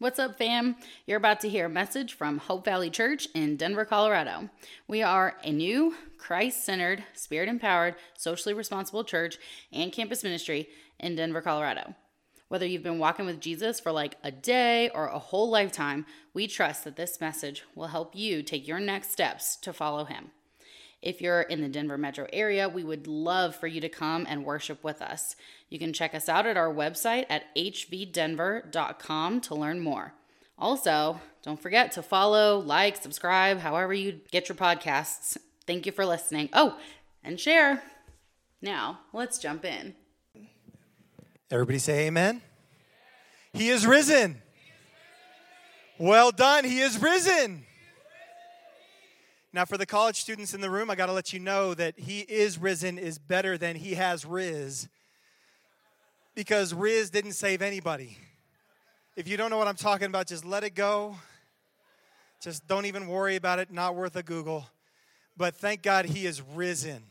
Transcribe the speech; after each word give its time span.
What's 0.00 0.20
up, 0.20 0.38
fam? 0.38 0.76
You're 1.06 1.16
about 1.16 1.40
to 1.40 1.48
hear 1.48 1.66
a 1.66 1.68
message 1.68 2.14
from 2.14 2.38
Hope 2.38 2.64
Valley 2.64 2.88
Church 2.88 3.26
in 3.34 3.56
Denver, 3.56 3.84
Colorado. 3.84 4.48
We 4.86 5.02
are 5.02 5.36
a 5.42 5.50
new, 5.50 5.92
Christ 6.18 6.64
centered, 6.64 7.02
spirit 7.14 7.48
empowered, 7.48 7.96
socially 8.16 8.54
responsible 8.54 9.02
church 9.02 9.38
and 9.72 9.90
campus 9.90 10.22
ministry 10.22 10.68
in 11.00 11.16
Denver, 11.16 11.42
Colorado. 11.42 11.96
Whether 12.46 12.64
you've 12.64 12.84
been 12.84 13.00
walking 13.00 13.26
with 13.26 13.40
Jesus 13.40 13.80
for 13.80 13.90
like 13.90 14.14
a 14.22 14.30
day 14.30 14.88
or 14.90 15.08
a 15.08 15.18
whole 15.18 15.50
lifetime, 15.50 16.06
we 16.32 16.46
trust 16.46 16.84
that 16.84 16.94
this 16.94 17.20
message 17.20 17.64
will 17.74 17.88
help 17.88 18.14
you 18.14 18.44
take 18.44 18.68
your 18.68 18.78
next 18.78 19.10
steps 19.10 19.56
to 19.56 19.72
follow 19.72 20.04
Him. 20.04 20.30
If 21.00 21.20
you're 21.20 21.42
in 21.42 21.60
the 21.60 21.68
Denver 21.68 21.96
metro 21.96 22.26
area, 22.32 22.68
we 22.68 22.82
would 22.82 23.06
love 23.06 23.54
for 23.54 23.66
you 23.68 23.80
to 23.80 23.88
come 23.88 24.26
and 24.28 24.44
worship 24.44 24.82
with 24.82 25.00
us. 25.00 25.36
You 25.68 25.78
can 25.78 25.92
check 25.92 26.14
us 26.14 26.28
out 26.28 26.46
at 26.46 26.56
our 26.56 26.72
website 26.72 27.26
at 27.30 27.54
hvdenver.com 27.56 29.40
to 29.42 29.54
learn 29.54 29.80
more. 29.80 30.14
Also, 30.58 31.20
don't 31.42 31.62
forget 31.62 31.92
to 31.92 32.02
follow, 32.02 32.58
like, 32.58 32.96
subscribe, 32.96 33.60
however 33.60 33.94
you 33.94 34.20
get 34.32 34.48
your 34.48 34.56
podcasts. 34.56 35.36
Thank 35.66 35.86
you 35.86 35.92
for 35.92 36.04
listening. 36.04 36.48
Oh, 36.52 36.76
and 37.22 37.38
share. 37.38 37.82
Now, 38.60 39.00
let's 39.12 39.38
jump 39.38 39.64
in. 39.64 39.94
Everybody 41.50 41.78
say 41.78 42.08
amen. 42.08 42.42
He 43.52 43.68
is 43.68 43.86
risen. 43.86 44.42
Well 45.96 46.32
done. 46.32 46.64
He 46.64 46.80
is 46.80 47.00
risen. 47.00 47.64
Now, 49.58 49.64
for 49.64 49.76
the 49.76 49.86
college 49.86 50.20
students 50.20 50.54
in 50.54 50.60
the 50.60 50.70
room, 50.70 50.88
I 50.88 50.94
got 50.94 51.06
to 51.06 51.12
let 51.12 51.32
you 51.32 51.40
know 51.40 51.74
that 51.74 51.98
He 51.98 52.20
is 52.20 52.58
risen 52.58 52.96
is 52.96 53.18
better 53.18 53.58
than 53.58 53.74
He 53.74 53.94
has 53.94 54.24
rizz. 54.24 54.86
Because 56.36 56.72
rizz 56.72 57.10
didn't 57.10 57.32
save 57.32 57.60
anybody. 57.60 58.18
If 59.16 59.26
you 59.26 59.36
don't 59.36 59.50
know 59.50 59.58
what 59.58 59.66
I'm 59.66 59.74
talking 59.74 60.06
about, 60.06 60.28
just 60.28 60.44
let 60.44 60.62
it 60.62 60.76
go. 60.76 61.16
Just 62.40 62.68
don't 62.68 62.86
even 62.86 63.08
worry 63.08 63.34
about 63.34 63.58
it. 63.58 63.72
Not 63.72 63.96
worth 63.96 64.14
a 64.14 64.22
Google. 64.22 64.64
But 65.36 65.56
thank 65.56 65.82
God 65.82 66.04
He 66.04 66.24
is 66.24 66.40
risen. 66.40 67.02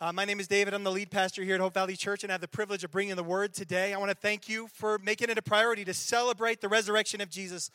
Uh, 0.00 0.12
my 0.12 0.24
name 0.24 0.38
is 0.38 0.46
David. 0.46 0.72
I'm 0.72 0.84
the 0.84 0.92
lead 0.92 1.10
pastor 1.10 1.42
here 1.42 1.56
at 1.56 1.60
Hope 1.60 1.74
Valley 1.74 1.96
Church, 1.96 2.22
and 2.22 2.30
I 2.30 2.34
have 2.34 2.40
the 2.40 2.46
privilege 2.46 2.84
of 2.84 2.92
bringing 2.92 3.16
the 3.16 3.24
word 3.24 3.54
today. 3.54 3.92
I 3.92 3.98
want 3.98 4.12
to 4.12 4.16
thank 4.16 4.48
you 4.48 4.68
for 4.68 4.98
making 4.98 5.30
it 5.30 5.36
a 5.36 5.42
priority 5.42 5.84
to 5.86 5.94
celebrate 5.94 6.60
the 6.60 6.68
resurrection 6.68 7.20
of 7.20 7.28
Jesus 7.28 7.72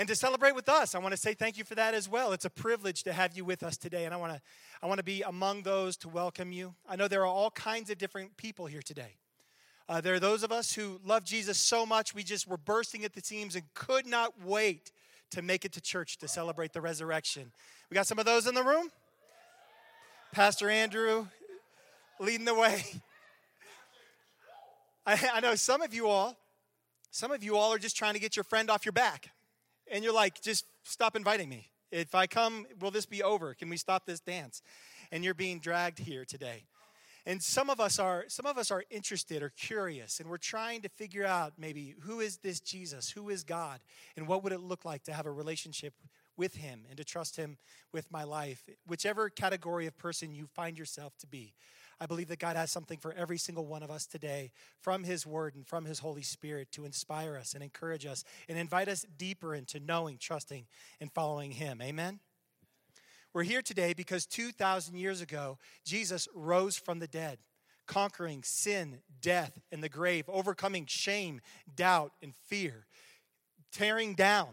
and 0.00 0.08
to 0.08 0.16
celebrate 0.16 0.54
with 0.54 0.70
us. 0.70 0.94
I 0.94 0.98
want 0.98 1.12
to 1.12 1.20
say 1.20 1.34
thank 1.34 1.58
you 1.58 1.64
for 1.64 1.74
that 1.74 1.92
as 1.92 2.08
well. 2.08 2.32
It's 2.32 2.46
a 2.46 2.50
privilege 2.50 3.02
to 3.02 3.12
have 3.12 3.36
you 3.36 3.44
with 3.44 3.62
us 3.62 3.76
today, 3.76 4.06
and 4.06 4.14
I 4.14 4.16
want 4.16 4.32
to 4.32 4.40
I 4.82 4.86
want 4.86 4.96
to 4.96 5.04
be 5.04 5.20
among 5.20 5.62
those 5.62 5.98
to 5.98 6.08
welcome 6.08 6.52
you. 6.52 6.74
I 6.88 6.96
know 6.96 7.06
there 7.06 7.20
are 7.20 7.26
all 7.26 7.50
kinds 7.50 7.90
of 7.90 7.98
different 7.98 8.38
people 8.38 8.64
here 8.64 8.80
today. 8.80 9.18
Uh, 9.90 10.00
there 10.00 10.14
are 10.14 10.18
those 10.18 10.42
of 10.42 10.52
us 10.52 10.72
who 10.72 10.98
love 11.04 11.24
Jesus 11.24 11.58
so 11.58 11.84
much 11.84 12.14
we 12.14 12.22
just 12.22 12.48
were 12.48 12.56
bursting 12.56 13.04
at 13.04 13.12
the 13.12 13.20
seams 13.20 13.54
and 13.54 13.64
could 13.74 14.06
not 14.06 14.42
wait 14.42 14.90
to 15.32 15.42
make 15.42 15.66
it 15.66 15.72
to 15.72 15.82
church 15.82 16.16
to 16.16 16.28
celebrate 16.28 16.72
the 16.72 16.80
resurrection. 16.80 17.52
We 17.90 17.94
got 17.94 18.06
some 18.06 18.18
of 18.18 18.24
those 18.24 18.46
in 18.46 18.54
the 18.54 18.64
room. 18.64 18.88
Pastor 20.32 20.70
Andrew 20.70 21.26
leading 22.18 22.46
the 22.46 22.54
way. 22.54 22.82
I, 25.06 25.28
I 25.34 25.40
know 25.40 25.56
some 25.56 25.82
of 25.82 25.92
you 25.92 26.08
all, 26.08 26.38
some 27.10 27.32
of 27.32 27.44
you 27.44 27.58
all 27.58 27.74
are 27.74 27.78
just 27.78 27.98
trying 27.98 28.14
to 28.14 28.20
get 28.20 28.34
your 28.34 28.44
friend 28.44 28.70
off 28.70 28.86
your 28.86 28.94
back. 28.94 29.28
And 29.90 30.04
you're 30.04 30.14
like, 30.14 30.40
just 30.40 30.64
stop 30.84 31.16
inviting 31.16 31.48
me. 31.48 31.70
If 31.90 32.14
I 32.14 32.26
come, 32.26 32.66
will 32.80 32.92
this 32.92 33.06
be 33.06 33.22
over? 33.22 33.54
Can 33.54 33.68
we 33.68 33.76
stop 33.76 34.06
this 34.06 34.20
dance? 34.20 34.62
And 35.10 35.24
you're 35.24 35.34
being 35.34 35.58
dragged 35.58 35.98
here 35.98 36.24
today. 36.24 36.64
And 37.26 37.42
some 37.42 37.68
of 37.68 37.80
us 37.80 37.98
are 37.98 38.24
some 38.28 38.46
of 38.46 38.56
us 38.56 38.70
are 38.70 38.84
interested 38.90 39.42
or 39.42 39.50
curious 39.50 40.20
and 40.20 40.30
we're 40.30 40.38
trying 40.38 40.80
to 40.82 40.88
figure 40.88 41.26
out 41.26 41.52
maybe 41.58 41.94
who 42.00 42.20
is 42.20 42.38
this 42.38 42.60
Jesus? 42.60 43.10
Who 43.10 43.28
is 43.28 43.44
God? 43.44 43.80
And 44.16 44.26
what 44.26 44.42
would 44.42 44.52
it 44.52 44.60
look 44.60 44.84
like 44.84 45.02
to 45.04 45.12
have 45.12 45.26
a 45.26 45.30
relationship 45.30 45.92
with 46.36 46.54
him 46.54 46.86
and 46.88 46.96
to 46.96 47.04
trust 47.04 47.36
him 47.36 47.58
with 47.92 48.10
my 48.10 48.24
life? 48.24 48.62
Whichever 48.86 49.28
category 49.28 49.86
of 49.86 49.98
person 49.98 50.32
you 50.32 50.46
find 50.46 50.78
yourself 50.78 51.12
to 51.18 51.26
be. 51.26 51.54
I 52.00 52.06
believe 52.06 52.28
that 52.28 52.38
God 52.38 52.56
has 52.56 52.70
something 52.70 52.98
for 52.98 53.12
every 53.12 53.36
single 53.36 53.66
one 53.66 53.82
of 53.82 53.90
us 53.90 54.06
today 54.06 54.52
from 54.80 55.04
His 55.04 55.26
Word 55.26 55.54
and 55.54 55.66
from 55.66 55.84
His 55.84 55.98
Holy 55.98 56.22
Spirit 56.22 56.72
to 56.72 56.86
inspire 56.86 57.36
us 57.36 57.52
and 57.52 57.62
encourage 57.62 58.06
us 58.06 58.24
and 58.48 58.58
invite 58.58 58.88
us 58.88 59.04
deeper 59.18 59.54
into 59.54 59.80
knowing, 59.80 60.16
trusting, 60.18 60.66
and 61.00 61.12
following 61.12 61.50
Him. 61.50 61.82
Amen? 61.82 62.20
We're 63.34 63.42
here 63.42 63.62
today 63.62 63.92
because 63.92 64.26
2,000 64.26 64.96
years 64.96 65.20
ago, 65.20 65.58
Jesus 65.84 66.26
rose 66.34 66.76
from 66.76 67.00
the 67.00 67.06
dead, 67.06 67.38
conquering 67.86 68.42
sin, 68.42 69.00
death, 69.20 69.60
and 69.70 69.84
the 69.84 69.88
grave, 69.88 70.24
overcoming 70.28 70.86
shame, 70.86 71.40
doubt, 71.76 72.12
and 72.22 72.34
fear, 72.48 72.86
tearing 73.72 74.14
down 74.14 74.48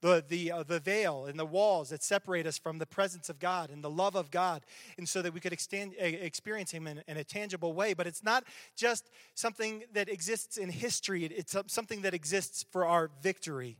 the, 0.00 0.24
the, 0.26 0.52
uh, 0.52 0.62
the 0.62 0.80
veil 0.80 1.26
and 1.26 1.38
the 1.38 1.44
walls 1.44 1.90
that 1.90 2.02
separate 2.02 2.46
us 2.46 2.58
from 2.58 2.78
the 2.78 2.86
presence 2.86 3.28
of 3.28 3.38
God 3.38 3.70
and 3.70 3.84
the 3.84 3.90
love 3.90 4.14
of 4.14 4.30
God, 4.30 4.62
and 4.96 5.08
so 5.08 5.22
that 5.22 5.32
we 5.32 5.40
could 5.40 5.52
extend, 5.52 5.94
experience 5.98 6.70
Him 6.70 6.86
in, 6.86 7.02
in, 7.06 7.16
a 7.16 7.24
tangible 7.24 7.72
way. 7.72 7.94
But 7.94 8.06
it's 8.06 8.22
not 8.22 8.44
just 8.76 9.10
something 9.34 9.84
that 9.92 10.08
exists 10.08 10.56
in 10.56 10.70
history, 10.70 11.24
it's 11.24 11.56
something 11.66 12.02
that 12.02 12.14
exists 12.14 12.64
for 12.70 12.86
our 12.86 13.10
victory. 13.22 13.76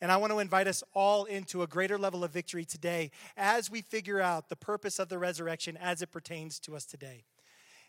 And 0.00 0.12
I 0.12 0.16
want 0.16 0.32
to 0.32 0.38
invite 0.38 0.68
us 0.68 0.84
all 0.94 1.24
into 1.24 1.62
a 1.62 1.66
greater 1.66 1.98
level 1.98 2.22
of 2.22 2.30
victory 2.30 2.64
today 2.64 3.10
as 3.36 3.68
we 3.68 3.82
figure 3.82 4.20
out 4.20 4.48
the 4.48 4.56
purpose 4.56 5.00
of 5.00 5.08
the 5.08 5.18
resurrection 5.18 5.76
as 5.76 6.02
it 6.02 6.12
pertains 6.12 6.60
to 6.60 6.76
us 6.76 6.84
today. 6.84 7.24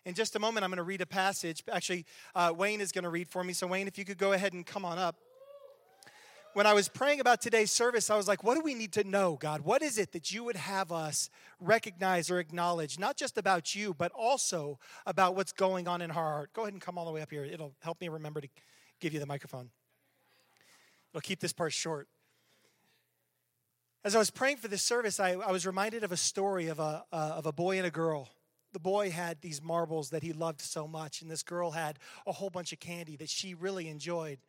In 0.06 0.16
just 0.16 0.36
a 0.36 0.40
moment, 0.40 0.64
I'm 0.64 0.72
going 0.72 0.78
to 0.78 0.84
read 0.84 1.02
a 1.02 1.06
passage. 1.06 1.64
Actually, 1.72 2.06
uh, 2.34 2.52
Wayne 2.56 2.82
is 2.82 2.92
going 2.92 3.04
to 3.04 3.10
read 3.10 3.28
for 3.28 3.44
me. 3.44 3.54
So, 3.54 3.68
Wayne, 3.68 3.88
if 3.88 3.98
you 3.98 4.06
could 4.06 4.18
go 4.18 4.34
ahead 4.34 4.54
and 4.54 4.66
come 4.66 4.86
on 4.86 4.98
up 4.98 5.18
when 6.54 6.66
I 6.66 6.74
was 6.74 6.90
praying 6.90 7.20
about 7.20 7.42
today's 7.42 7.72
service, 7.72 8.10
I 8.10 8.18
was 8.18 8.28
like, 8.28 8.44
what 8.44 8.56
do 8.56 8.62
we 8.62 8.74
need 8.74 8.94
to 8.94 9.04
know, 9.04 9.38
God? 9.40 9.62
What 9.62 9.82
is 9.82 9.98
it 9.98 10.12
that 10.14 10.32
you 10.32 10.44
would 10.44 10.56
have 10.56 10.92
us 10.92 11.30
recognize 11.60 12.32
or 12.32 12.40
acknowledge, 12.40 12.98
not 12.98 13.18
just 13.18 13.38
about 13.38 13.76
you, 13.76 13.94
but 13.94 14.12
also 14.14 14.80
about 15.06 15.36
what's 15.36 15.52
going 15.52 15.88
on 15.88 16.02
in 16.02 16.10
our 16.10 16.16
heart? 16.16 16.54
Go 16.54 16.64
ahead 16.64 16.74
and 16.74 16.82
come 16.82 16.98
all 16.98 17.06
the 17.06 17.12
way 17.12 17.22
up 17.22 17.30
here. 17.30 17.44
It'll 17.44 17.74
help 17.82 18.02
me 18.02 18.10
remember 18.10 18.42
to 18.42 18.48
give 19.00 19.14
you 19.14 19.20
the 19.20 19.26
microphone. 19.26 19.70
It'll 21.14 21.22
keep 21.22 21.40
this 21.40 21.54
part 21.54 21.74
short. 21.74 22.08
As 24.04 24.16
I 24.16 24.20
was 24.20 24.31
praying 24.31 24.58
for 24.58 24.70
this 24.70 24.81
service, 24.81 25.20
I, 25.20 25.31
I 25.34 25.52
was 25.52 25.68
reminded 25.68 26.04
of 26.04 26.12
a 26.12 26.18
story 26.18 26.68
of 26.68 26.80
a, 26.80 27.04
uh, 27.12 27.34
of 27.36 27.46
a 27.46 27.52
boy 27.52 27.78
and 27.78 27.86
a 27.86 27.92
girl. 27.92 28.30
The 28.72 28.80
boy 28.80 29.10
had 29.10 29.42
these 29.42 29.62
marbles 29.62 30.12
that 30.12 30.24
he 30.24 30.31
loved 30.31 30.62
so 30.62 30.88
much, 30.88 31.22
and 31.22 31.30
this 31.30 31.44
girl 31.44 31.72
had 31.72 32.00
a 32.26 32.31
whole 32.31 32.50
bunch 32.50 32.72
of 32.72 32.80
candy 32.80 33.16
that 33.18 33.30
she 33.30 33.56
really 33.56 33.88
enjoyed 33.88 34.40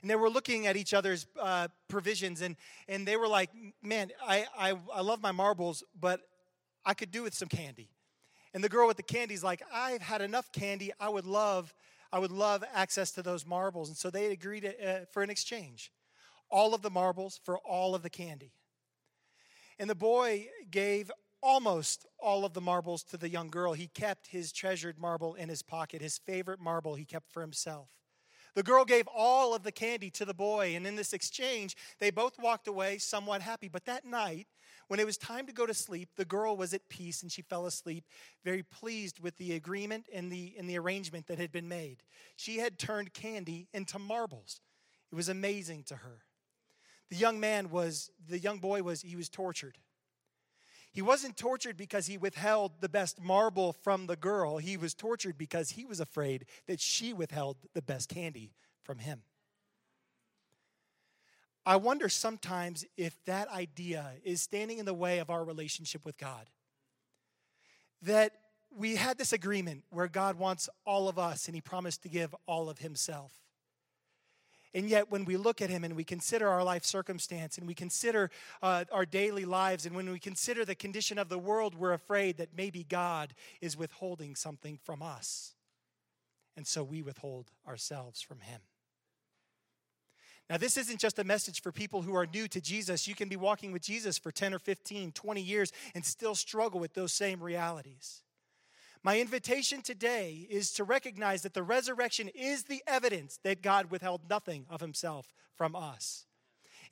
and 0.00 0.10
they 0.10 0.16
were 0.16 0.30
looking 0.30 0.66
at 0.66 0.76
each 0.76 0.94
other's 0.94 1.26
uh, 1.40 1.68
provisions, 1.88 2.40
and, 2.40 2.56
and 2.88 3.06
they 3.06 3.16
were 3.16 3.28
like, 3.28 3.50
Man, 3.82 4.10
I, 4.26 4.46
I, 4.58 4.74
I 4.94 5.00
love 5.00 5.22
my 5.22 5.32
marbles, 5.32 5.84
but 5.98 6.20
I 6.84 6.94
could 6.94 7.10
do 7.10 7.22
with 7.22 7.34
some 7.34 7.48
candy. 7.48 7.90
And 8.52 8.64
the 8.64 8.68
girl 8.68 8.86
with 8.86 8.96
the 8.96 9.02
candy's 9.02 9.44
like, 9.44 9.62
I've 9.72 10.02
had 10.02 10.22
enough 10.22 10.50
candy. 10.52 10.92
I 10.98 11.08
would 11.08 11.26
love, 11.26 11.72
I 12.12 12.18
would 12.18 12.32
love 12.32 12.64
access 12.74 13.12
to 13.12 13.22
those 13.22 13.46
marbles. 13.46 13.88
And 13.88 13.96
so 13.96 14.10
they 14.10 14.26
agreed 14.26 14.62
to, 14.62 15.02
uh, 15.02 15.04
for 15.12 15.22
an 15.22 15.30
exchange. 15.30 15.92
All 16.50 16.74
of 16.74 16.82
the 16.82 16.90
marbles 16.90 17.40
for 17.44 17.58
all 17.58 17.94
of 17.94 18.02
the 18.02 18.10
candy. 18.10 18.52
And 19.78 19.88
the 19.88 19.94
boy 19.94 20.48
gave 20.70 21.10
almost 21.42 22.06
all 22.18 22.44
of 22.44 22.52
the 22.52 22.60
marbles 22.60 23.02
to 23.04 23.16
the 23.16 23.28
young 23.28 23.48
girl. 23.48 23.72
He 23.72 23.86
kept 23.86 24.26
his 24.26 24.52
treasured 24.52 24.98
marble 24.98 25.34
in 25.34 25.48
his 25.48 25.62
pocket, 25.62 26.02
his 26.02 26.18
favorite 26.18 26.60
marble 26.60 26.96
he 26.96 27.04
kept 27.04 27.32
for 27.32 27.40
himself. 27.40 27.88
The 28.54 28.62
girl 28.62 28.84
gave 28.84 29.06
all 29.06 29.54
of 29.54 29.62
the 29.62 29.72
candy 29.72 30.10
to 30.10 30.24
the 30.24 30.34
boy, 30.34 30.74
and 30.74 30.86
in 30.86 30.96
this 30.96 31.12
exchange, 31.12 31.76
they 31.98 32.10
both 32.10 32.38
walked 32.38 32.68
away 32.68 32.98
somewhat 32.98 33.42
happy. 33.42 33.68
But 33.68 33.84
that 33.84 34.04
night, 34.04 34.46
when 34.88 34.98
it 34.98 35.06
was 35.06 35.16
time 35.16 35.46
to 35.46 35.52
go 35.52 35.66
to 35.66 35.74
sleep, 35.74 36.08
the 36.16 36.24
girl 36.24 36.56
was 36.56 36.74
at 36.74 36.88
peace 36.88 37.22
and 37.22 37.30
she 37.30 37.42
fell 37.42 37.66
asleep, 37.66 38.04
very 38.44 38.64
pleased 38.64 39.20
with 39.20 39.36
the 39.38 39.52
agreement 39.52 40.08
and 40.12 40.32
the, 40.32 40.54
and 40.58 40.68
the 40.68 40.78
arrangement 40.78 41.28
that 41.28 41.38
had 41.38 41.52
been 41.52 41.68
made. 41.68 42.02
She 42.34 42.58
had 42.58 42.76
turned 42.76 43.12
candy 43.12 43.68
into 43.72 44.00
marbles. 44.00 44.60
It 45.12 45.14
was 45.14 45.28
amazing 45.28 45.84
to 45.84 45.96
her. 45.96 46.24
The 47.08 47.16
young 47.16 47.38
man 47.38 47.70
was, 47.70 48.10
the 48.28 48.38
young 48.38 48.58
boy 48.58 48.82
was, 48.82 49.02
he 49.02 49.16
was 49.16 49.28
tortured. 49.28 49.78
He 50.92 51.02
wasn't 51.02 51.36
tortured 51.36 51.76
because 51.76 52.06
he 52.06 52.18
withheld 52.18 52.80
the 52.80 52.88
best 52.88 53.20
marble 53.20 53.72
from 53.72 54.06
the 54.06 54.16
girl. 54.16 54.58
He 54.58 54.76
was 54.76 54.92
tortured 54.92 55.38
because 55.38 55.70
he 55.70 55.84
was 55.84 56.00
afraid 56.00 56.46
that 56.66 56.80
she 56.80 57.12
withheld 57.12 57.58
the 57.74 57.82
best 57.82 58.08
candy 58.08 58.52
from 58.82 58.98
him. 58.98 59.22
I 61.64 61.76
wonder 61.76 62.08
sometimes 62.08 62.84
if 62.96 63.22
that 63.26 63.48
idea 63.48 64.12
is 64.24 64.42
standing 64.42 64.78
in 64.78 64.86
the 64.86 64.94
way 64.94 65.18
of 65.18 65.30
our 65.30 65.44
relationship 65.44 66.04
with 66.04 66.18
God. 66.18 66.48
That 68.02 68.32
we 68.74 68.96
had 68.96 69.18
this 69.18 69.32
agreement 69.32 69.84
where 69.90 70.08
God 70.08 70.38
wants 70.38 70.68
all 70.84 71.08
of 71.08 71.18
us 71.18 71.46
and 71.46 71.54
he 71.54 71.60
promised 71.60 72.02
to 72.02 72.08
give 72.08 72.34
all 72.46 72.68
of 72.68 72.78
himself. 72.78 73.32
And 74.72 74.88
yet, 74.88 75.10
when 75.10 75.24
we 75.24 75.36
look 75.36 75.60
at 75.60 75.70
him 75.70 75.82
and 75.82 75.96
we 75.96 76.04
consider 76.04 76.48
our 76.48 76.62
life 76.62 76.84
circumstance 76.84 77.58
and 77.58 77.66
we 77.66 77.74
consider 77.74 78.30
uh, 78.62 78.84
our 78.92 79.04
daily 79.04 79.44
lives 79.44 79.84
and 79.84 79.96
when 79.96 80.10
we 80.10 80.20
consider 80.20 80.64
the 80.64 80.76
condition 80.76 81.18
of 81.18 81.28
the 81.28 81.38
world, 81.38 81.74
we're 81.74 81.92
afraid 81.92 82.36
that 82.36 82.50
maybe 82.56 82.84
God 82.84 83.34
is 83.60 83.76
withholding 83.76 84.36
something 84.36 84.78
from 84.82 85.02
us. 85.02 85.54
And 86.56 86.66
so 86.66 86.84
we 86.84 87.02
withhold 87.02 87.50
ourselves 87.66 88.20
from 88.20 88.40
him. 88.40 88.60
Now, 90.48 90.56
this 90.56 90.76
isn't 90.76 90.98
just 90.98 91.18
a 91.20 91.24
message 91.24 91.62
for 91.62 91.70
people 91.70 92.02
who 92.02 92.14
are 92.16 92.26
new 92.26 92.48
to 92.48 92.60
Jesus. 92.60 93.06
You 93.06 93.14
can 93.14 93.28
be 93.28 93.36
walking 93.36 93.70
with 93.70 93.82
Jesus 93.82 94.18
for 94.18 94.32
10 94.32 94.52
or 94.52 94.58
15, 94.58 95.12
20 95.12 95.40
years 95.40 95.72
and 95.94 96.04
still 96.04 96.34
struggle 96.34 96.80
with 96.80 96.94
those 96.94 97.12
same 97.12 97.40
realities. 97.40 98.22
My 99.02 99.18
invitation 99.18 99.80
today 99.80 100.46
is 100.50 100.72
to 100.72 100.84
recognize 100.84 101.42
that 101.42 101.54
the 101.54 101.62
resurrection 101.62 102.28
is 102.34 102.64
the 102.64 102.82
evidence 102.86 103.38
that 103.44 103.62
God 103.62 103.90
withheld 103.90 104.28
nothing 104.28 104.66
of 104.68 104.82
himself 104.82 105.32
from 105.54 105.74
us. 105.74 106.26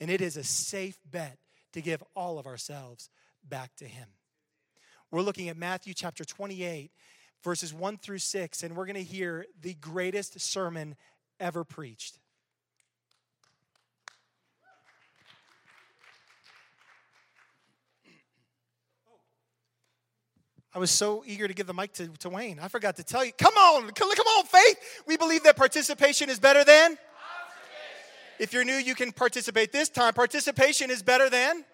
And 0.01 0.11
it 0.11 0.23
is 0.23 0.37
a 0.37 0.45
safe 0.45 0.99
bet 1.05 1.39
to 1.73 1.83
give 1.83 2.03
all 2.17 2.39
of 2.39 2.47
ourselves 2.47 3.11
back 3.47 3.77
to 3.77 3.85
him. 3.85 4.09
We're 5.11 5.23
looking 5.23 5.51
at 5.51 5.57
Matthew 5.59 5.93
chapter 5.93 6.25
28, 6.25 6.91
verses 7.45 7.75
1 7.75 7.99
through 7.99 8.19
6, 8.19 8.63
and 8.63 8.75
we're 8.75 8.87
going 8.87 8.97
to 8.97 9.03
hear 9.03 9.45
the 9.61 9.75
greatest 9.75 10.41
sermon 10.41 10.97
ever 11.39 11.63
preached. 11.63 12.19
I 20.75 20.79
was 20.79 20.91
so 20.91 21.25
eager 21.27 21.49
to 21.49 21.55
give 21.55 21.67
the 21.67 21.75
mic 21.75 21.93
to, 21.95 22.09
to 22.09 22.29
Wayne. 22.29 22.59
I 22.61 22.69
forgot 22.69 22.97
to 22.97 23.05
tell 23.05 23.25
you. 23.25 23.33
Come 23.33 23.55
on, 23.55 23.91
come 23.93 24.09
on, 24.09 24.45
faith. 24.45 25.03
We 25.07 25.17
believe 25.17 25.43
that 25.45 25.57
participation 25.57 26.29
is 26.29 26.39
better 26.39 26.65
than. 26.65 26.99
If 28.39 28.53
you're 28.53 28.65
new, 28.65 28.77
you 28.77 28.95
can 28.95 29.11
participate 29.11 29.73
this 29.73 29.89
time. 29.89 30.15
Participation 30.15 30.91
is 30.91 31.03
better 31.03 31.29
than. 31.29 31.65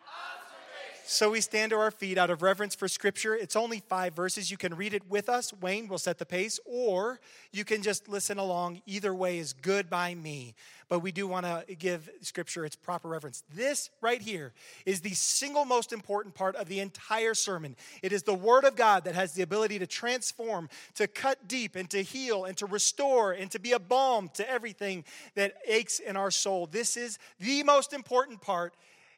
So 1.06 1.32
we 1.32 1.42
stand 1.42 1.70
to 1.70 1.76
our 1.76 1.90
feet 1.90 2.16
out 2.16 2.30
of 2.30 2.40
reverence 2.40 2.74
for 2.74 2.88
Scripture. 2.88 3.34
It's 3.34 3.56
only 3.56 3.80
five 3.80 4.14
verses. 4.14 4.50
You 4.50 4.56
can 4.56 4.74
read 4.74 4.94
it 4.94 5.02
with 5.10 5.28
us. 5.28 5.52
Wayne 5.52 5.86
will 5.86 5.98
set 5.98 6.16
the 6.16 6.24
pace, 6.24 6.58
or 6.64 7.20
you 7.52 7.62
can 7.62 7.82
just 7.82 8.08
listen 8.08 8.38
along. 8.38 8.80
Either 8.86 9.14
way 9.14 9.38
is 9.38 9.52
good 9.52 9.90
by 9.90 10.14
me. 10.14 10.54
But 10.88 11.00
we 11.00 11.12
do 11.12 11.26
want 11.26 11.44
to 11.44 11.74
give 11.74 12.08
Scripture 12.22 12.64
its 12.64 12.74
proper 12.74 13.08
reverence. 13.08 13.44
This 13.54 13.90
right 14.00 14.22
here 14.22 14.54
is 14.86 15.02
the 15.02 15.12
single 15.12 15.66
most 15.66 15.92
important 15.92 16.34
part 16.34 16.56
of 16.56 16.68
the 16.68 16.80
entire 16.80 17.34
sermon. 17.34 17.76
It 18.02 18.14
is 18.14 18.22
the 18.22 18.32
Word 18.32 18.64
of 18.64 18.74
God 18.74 19.04
that 19.04 19.14
has 19.14 19.34
the 19.34 19.42
ability 19.42 19.78
to 19.80 19.86
transform, 19.86 20.70
to 20.94 21.06
cut 21.06 21.46
deep, 21.46 21.76
and 21.76 21.88
to 21.90 22.02
heal, 22.02 22.46
and 22.46 22.56
to 22.56 22.64
restore, 22.64 23.32
and 23.32 23.50
to 23.50 23.58
be 23.58 23.72
a 23.72 23.78
balm 23.78 24.30
to 24.34 24.50
everything 24.50 25.04
that 25.34 25.52
aches 25.66 25.98
in 25.98 26.16
our 26.16 26.30
soul. 26.30 26.66
This 26.66 26.96
is 26.96 27.18
the 27.38 27.62
most 27.62 27.92
important 27.92 28.40
part, 28.40 28.72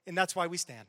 and 0.04 0.18
that's 0.18 0.34
why 0.34 0.48
we 0.48 0.56
stand. 0.56 0.88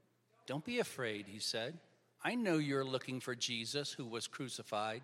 Don't 0.51 0.65
be 0.65 0.79
afraid, 0.79 1.27
he 1.29 1.39
said. 1.39 1.77
I 2.21 2.35
know 2.35 2.57
you're 2.57 2.83
looking 2.83 3.21
for 3.21 3.35
Jesus 3.35 3.93
who 3.93 4.03
was 4.03 4.27
crucified. 4.27 5.01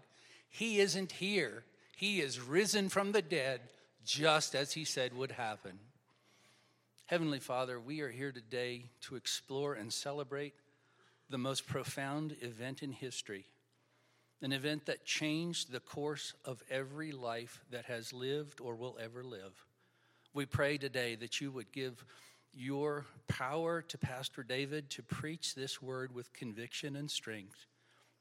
He 0.50 0.82
isn't 0.82 1.14
here, 1.14 1.64
he 1.96 2.20
is 2.20 2.42
risen 2.42 2.90
from 2.90 3.14
the 3.14 3.22
dead, 3.22 3.62
just 4.04 4.56
as 4.56 4.74
he 4.74 4.84
said 4.84 5.16
would 5.16 5.32
happen. 5.32 5.80
Heavenly 7.06 7.40
Father, 7.40 7.80
we 7.80 8.02
are 8.02 8.10
here 8.10 8.34
today 8.34 8.88
to 9.04 9.16
explore 9.16 9.74
and 9.74 9.94
celebrate 9.94 10.54
the 11.30 11.38
most 11.38 11.66
profound 11.66 12.36
event 12.42 12.84
in 12.84 12.92
history, 12.92 13.46
an 14.42 14.52
event 14.52 14.86
that 14.88 15.06
changed 15.06 15.72
the 15.72 15.80
course 15.80 16.34
of 16.44 16.62
every 16.70 17.14
life 17.14 17.62
that 17.72 17.86
has 17.86 18.12
lived 18.12 18.60
or 18.60 18.76
will 18.76 18.98
ever 19.02 19.24
live. 19.24 19.64
We 20.34 20.46
pray 20.46 20.78
today 20.78 21.16
that 21.16 21.40
you 21.40 21.52
would 21.52 21.72
give 21.72 22.04
your 22.58 23.06
power 23.28 23.82
to 23.84 23.98
Pastor 23.98 24.44
David 24.44 24.90
to 24.92 25.04
preach 25.04 25.54
this 25.54 25.82
word 25.82 26.14
with 26.14 26.34
conviction 26.34 26.96
and 26.96 27.10
strength, 27.10 27.68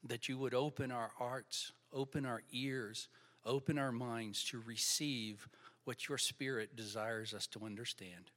that 0.03 0.29
you 0.29 0.37
would 0.37 0.53
open 0.53 0.91
our 0.91 1.11
hearts, 1.17 1.71
open 1.91 2.25
our 2.25 2.43
ears, 2.51 3.09
open 3.45 3.77
our 3.79 3.91
minds 3.91 4.43
to 4.45 4.59
receive 4.59 5.47
what 5.85 6.07
your 6.07 6.17
Spirit 6.17 6.75
desires 6.75 7.33
us 7.33 7.47
to 7.47 7.65
understand. 7.65 8.31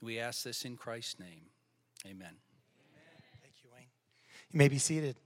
We 0.00 0.18
ask 0.18 0.44
this 0.44 0.64
in 0.64 0.76
Christ's 0.76 1.18
name. 1.18 1.46
Amen. 2.06 2.34
Thank 3.40 3.54
you, 3.64 3.70
Wayne. 3.74 3.86
You 4.50 4.58
may 4.58 4.68
be 4.68 4.78
seated. 4.78 5.16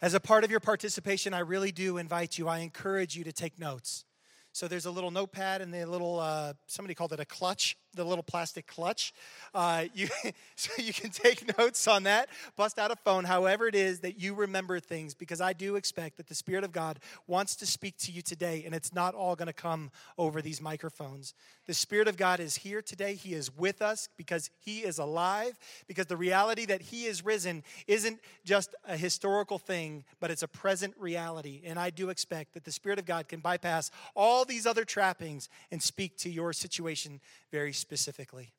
As 0.00 0.14
a 0.14 0.20
part 0.20 0.44
of 0.44 0.50
your 0.50 0.60
participation, 0.60 1.32
I 1.32 1.40
really 1.40 1.72
do 1.72 1.96
invite 1.96 2.38
you, 2.38 2.48
I 2.48 2.58
encourage 2.58 3.16
you 3.16 3.24
to 3.24 3.32
take 3.32 3.58
notes. 3.58 4.04
So 4.52 4.68
there's 4.68 4.86
a 4.86 4.90
little 4.90 5.10
notepad 5.10 5.62
and 5.62 5.72
the 5.72 5.86
little, 5.86 6.18
uh, 6.20 6.54
somebody 6.66 6.94
called 6.94 7.12
it 7.12 7.20
a 7.20 7.24
clutch, 7.24 7.76
the 7.94 8.04
little 8.04 8.22
plastic 8.22 8.66
clutch. 8.66 9.12
Uh, 9.54 9.84
you, 9.94 10.08
so 10.56 10.70
you 10.82 10.92
can 10.92 11.10
take 11.10 11.56
notes 11.58 11.86
on 11.86 12.04
that, 12.04 12.28
bust 12.56 12.78
out 12.78 12.90
a 12.90 12.96
phone, 12.96 13.24
however 13.24 13.66
it 13.66 13.74
is 13.74 14.00
that 14.00 14.20
you 14.20 14.34
remember 14.34 14.80
things, 14.80 15.14
because 15.14 15.40
I 15.40 15.52
do 15.52 15.76
expect 15.76 16.16
that 16.16 16.28
the 16.28 16.34
Spirit 16.34 16.64
of 16.64 16.72
God 16.72 16.98
wants 17.26 17.56
to 17.56 17.66
speak 17.66 17.96
to 17.98 18.12
you 18.12 18.22
today, 18.22 18.62
and 18.64 18.74
it's 18.74 18.94
not 18.94 19.14
all 19.14 19.36
going 19.36 19.46
to 19.46 19.52
come 19.52 19.90
over 20.18 20.40
these 20.40 20.60
microphones. 20.60 21.34
The 21.66 21.74
Spirit 21.74 22.08
of 22.08 22.16
God 22.16 22.40
is 22.40 22.56
here 22.56 22.82
today. 22.82 23.14
He 23.14 23.34
is 23.34 23.54
with 23.56 23.82
us 23.82 24.08
because 24.16 24.50
He 24.58 24.80
is 24.80 24.98
alive, 24.98 25.58
because 25.86 26.06
the 26.06 26.16
reality 26.16 26.66
that 26.66 26.82
He 26.82 27.04
is 27.04 27.24
risen 27.24 27.62
isn't 27.86 28.20
just 28.44 28.74
a 28.86 28.96
historical 28.96 29.58
thing, 29.58 30.04
but 30.20 30.30
it's 30.30 30.42
a 30.42 30.48
present 30.48 30.94
reality. 30.98 31.62
And 31.64 31.78
I 31.78 31.90
do 31.90 32.10
expect 32.10 32.54
that 32.54 32.64
the 32.64 32.72
Spirit 32.72 32.98
of 32.98 33.06
God 33.06 33.28
can 33.28 33.40
bypass 33.40 33.90
all 34.14 34.44
these 34.44 34.66
other 34.66 34.84
trappings 34.84 35.48
and 35.70 35.82
speak 35.82 36.16
to 36.18 36.30
your 36.30 36.52
situation 36.52 37.20
very 37.50 37.72
specifically. 37.82 38.54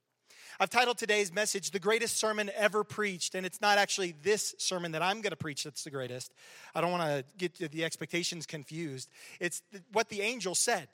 I've 0.60 0.70
titled 0.70 1.00
today's 1.00 1.34
message, 1.34 1.72
The 1.72 1.80
Greatest 1.80 2.18
Sermon 2.18 2.52
Ever 2.56 2.84
Preached, 2.84 3.34
and 3.34 3.44
it's 3.44 3.60
not 3.60 3.80
actually 3.80 4.14
this 4.22 4.54
sermon 4.60 4.92
that 4.92 5.02
I'm 5.02 5.22
going 5.22 5.32
to 5.32 5.36
preach 5.36 5.64
that's 5.64 5.84
the 5.84 5.90
greatest. 5.90 6.32
I 6.76 6.82
don't 6.82 6.92
want 6.92 7.04
to 7.04 7.26
get 7.38 7.72
the 7.72 7.84
expectations 7.84 8.46
confused. 8.46 9.10
It's 9.40 9.64
what 9.92 10.10
the 10.10 10.22
angel 10.22 10.54
said. 10.54 10.90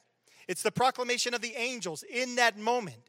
It's 0.48 0.64
the 0.64 0.72
proclamation 0.72 1.34
of 1.34 1.42
the 1.42 1.54
angels 1.56 2.04
in 2.04 2.36
that 2.36 2.58
moment 2.58 3.09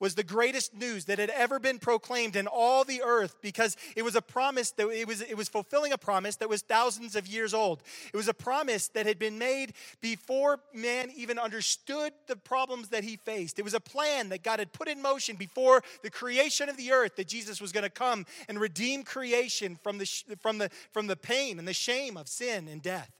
was 0.00 0.14
the 0.14 0.24
greatest 0.24 0.74
news 0.74 1.04
that 1.04 1.18
had 1.18 1.30
ever 1.30 1.60
been 1.60 1.78
proclaimed 1.78 2.34
in 2.34 2.46
all 2.46 2.84
the 2.84 3.02
earth 3.02 3.36
because 3.42 3.76
it 3.94 4.02
was 4.02 4.16
a 4.16 4.22
promise 4.22 4.72
that 4.72 4.88
it 4.88 5.06
was, 5.06 5.20
it 5.20 5.36
was 5.36 5.48
fulfilling 5.48 5.92
a 5.92 5.98
promise 5.98 6.36
that 6.36 6.48
was 6.48 6.62
thousands 6.62 7.14
of 7.14 7.26
years 7.26 7.54
old. 7.54 7.82
It 8.12 8.16
was 8.16 8.26
a 8.26 8.34
promise 8.34 8.88
that 8.88 9.06
had 9.06 9.18
been 9.18 9.38
made 9.38 9.74
before 10.00 10.60
man 10.74 11.10
even 11.14 11.38
understood 11.38 12.12
the 12.26 12.36
problems 12.36 12.88
that 12.88 13.04
he 13.04 13.16
faced. 13.16 13.58
It 13.58 13.64
was 13.64 13.74
a 13.74 13.80
plan 13.80 14.30
that 14.30 14.42
God 14.42 14.58
had 14.58 14.72
put 14.72 14.88
in 14.88 15.02
motion 15.02 15.36
before 15.36 15.82
the 16.02 16.10
creation 16.10 16.68
of 16.68 16.76
the 16.76 16.92
earth 16.92 17.16
that 17.16 17.28
Jesus 17.28 17.60
was 17.60 17.70
going 17.70 17.84
to 17.84 17.90
come 17.90 18.24
and 18.48 18.58
redeem 18.58 19.02
creation 19.02 19.76
from 19.82 19.98
the, 19.98 20.06
from, 20.40 20.58
the, 20.58 20.70
from 20.92 21.06
the 21.06 21.16
pain 21.16 21.58
and 21.58 21.68
the 21.68 21.74
shame 21.74 22.16
of 22.16 22.26
sin 22.26 22.66
and 22.68 22.82
death. 22.82 23.19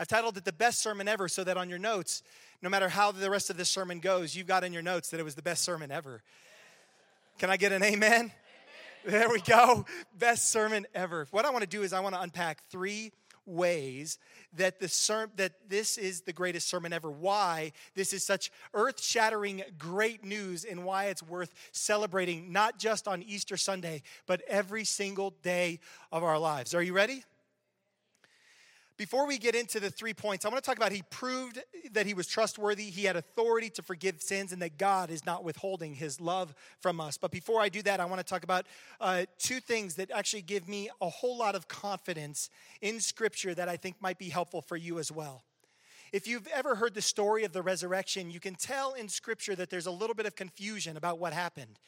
I've 0.00 0.08
titled 0.08 0.38
it 0.38 0.46
the 0.46 0.52
best 0.52 0.80
sermon 0.80 1.08
ever 1.08 1.28
so 1.28 1.44
that 1.44 1.58
on 1.58 1.68
your 1.68 1.78
notes, 1.78 2.22
no 2.62 2.70
matter 2.70 2.88
how 2.88 3.12
the 3.12 3.28
rest 3.28 3.50
of 3.50 3.58
this 3.58 3.68
sermon 3.68 4.00
goes, 4.00 4.34
you've 4.34 4.46
got 4.46 4.64
in 4.64 4.72
your 4.72 4.80
notes 4.80 5.10
that 5.10 5.20
it 5.20 5.24
was 5.24 5.34
the 5.34 5.42
best 5.42 5.62
sermon 5.62 5.92
ever. 5.92 6.22
Can 7.38 7.50
I 7.50 7.58
get 7.58 7.70
an 7.70 7.82
amen? 7.82 8.12
amen? 8.12 8.32
There 9.04 9.28
we 9.28 9.42
go. 9.42 9.84
Best 10.18 10.50
sermon 10.50 10.86
ever. 10.94 11.26
What 11.32 11.44
I 11.44 11.50
want 11.50 11.64
to 11.64 11.68
do 11.68 11.82
is 11.82 11.92
I 11.92 12.00
want 12.00 12.14
to 12.14 12.20
unpack 12.22 12.62
three 12.70 13.12
ways 13.44 14.18
that 14.54 14.80
the 14.80 14.88
ser- 14.88 15.30
that 15.36 15.52
this 15.68 15.98
is 15.98 16.22
the 16.22 16.32
greatest 16.32 16.68
sermon 16.68 16.94
ever 16.94 17.10
why 17.10 17.72
this 17.94 18.12
is 18.12 18.24
such 18.24 18.50
earth-shattering 18.74 19.62
great 19.78 20.24
news 20.24 20.64
and 20.64 20.84
why 20.84 21.06
it's 21.06 21.22
worth 21.22 21.52
celebrating 21.72 22.52
not 22.52 22.78
just 22.78 23.08
on 23.08 23.22
Easter 23.22 23.56
Sunday 23.56 24.02
but 24.26 24.42
every 24.46 24.84
single 24.84 25.34
day 25.42 25.80
of 26.12 26.22
our 26.22 26.38
lives 26.38 26.74
are 26.74 26.82
you 26.82 26.92
ready 26.92 27.24
before 29.00 29.26
we 29.26 29.38
get 29.38 29.54
into 29.54 29.80
the 29.80 29.88
three 29.88 30.12
points, 30.12 30.44
I 30.44 30.50
want 30.50 30.62
to 30.62 30.68
talk 30.68 30.76
about 30.76 30.92
he 30.92 31.00
proved 31.08 31.58
that 31.92 32.04
he 32.04 32.12
was 32.12 32.26
trustworthy, 32.26 32.90
he 32.90 33.04
had 33.04 33.16
authority 33.16 33.70
to 33.70 33.82
forgive 33.82 34.20
sins, 34.20 34.52
and 34.52 34.60
that 34.60 34.76
God 34.76 35.08
is 35.10 35.24
not 35.24 35.42
withholding 35.42 35.94
his 35.94 36.20
love 36.20 36.54
from 36.80 37.00
us. 37.00 37.16
But 37.16 37.30
before 37.30 37.62
I 37.62 37.70
do 37.70 37.80
that, 37.84 37.98
I 37.98 38.04
want 38.04 38.18
to 38.18 38.26
talk 38.26 38.44
about 38.44 38.66
uh, 39.00 39.24
two 39.38 39.58
things 39.58 39.94
that 39.94 40.10
actually 40.10 40.42
give 40.42 40.68
me 40.68 40.90
a 41.00 41.08
whole 41.08 41.38
lot 41.38 41.54
of 41.54 41.66
confidence 41.66 42.50
in 42.82 43.00
Scripture 43.00 43.54
that 43.54 43.70
I 43.70 43.78
think 43.78 43.96
might 44.02 44.18
be 44.18 44.28
helpful 44.28 44.60
for 44.60 44.76
you 44.76 44.98
as 44.98 45.10
well. 45.10 45.44
If 46.12 46.28
you've 46.28 46.48
ever 46.48 46.74
heard 46.74 46.92
the 46.92 47.00
story 47.00 47.44
of 47.44 47.54
the 47.54 47.62
resurrection, 47.62 48.30
you 48.30 48.38
can 48.38 48.54
tell 48.54 48.92
in 48.92 49.08
Scripture 49.08 49.54
that 49.54 49.70
there's 49.70 49.86
a 49.86 49.90
little 49.90 50.14
bit 50.14 50.26
of 50.26 50.36
confusion 50.36 50.98
about 50.98 51.18
what 51.18 51.32
happened. 51.32 51.78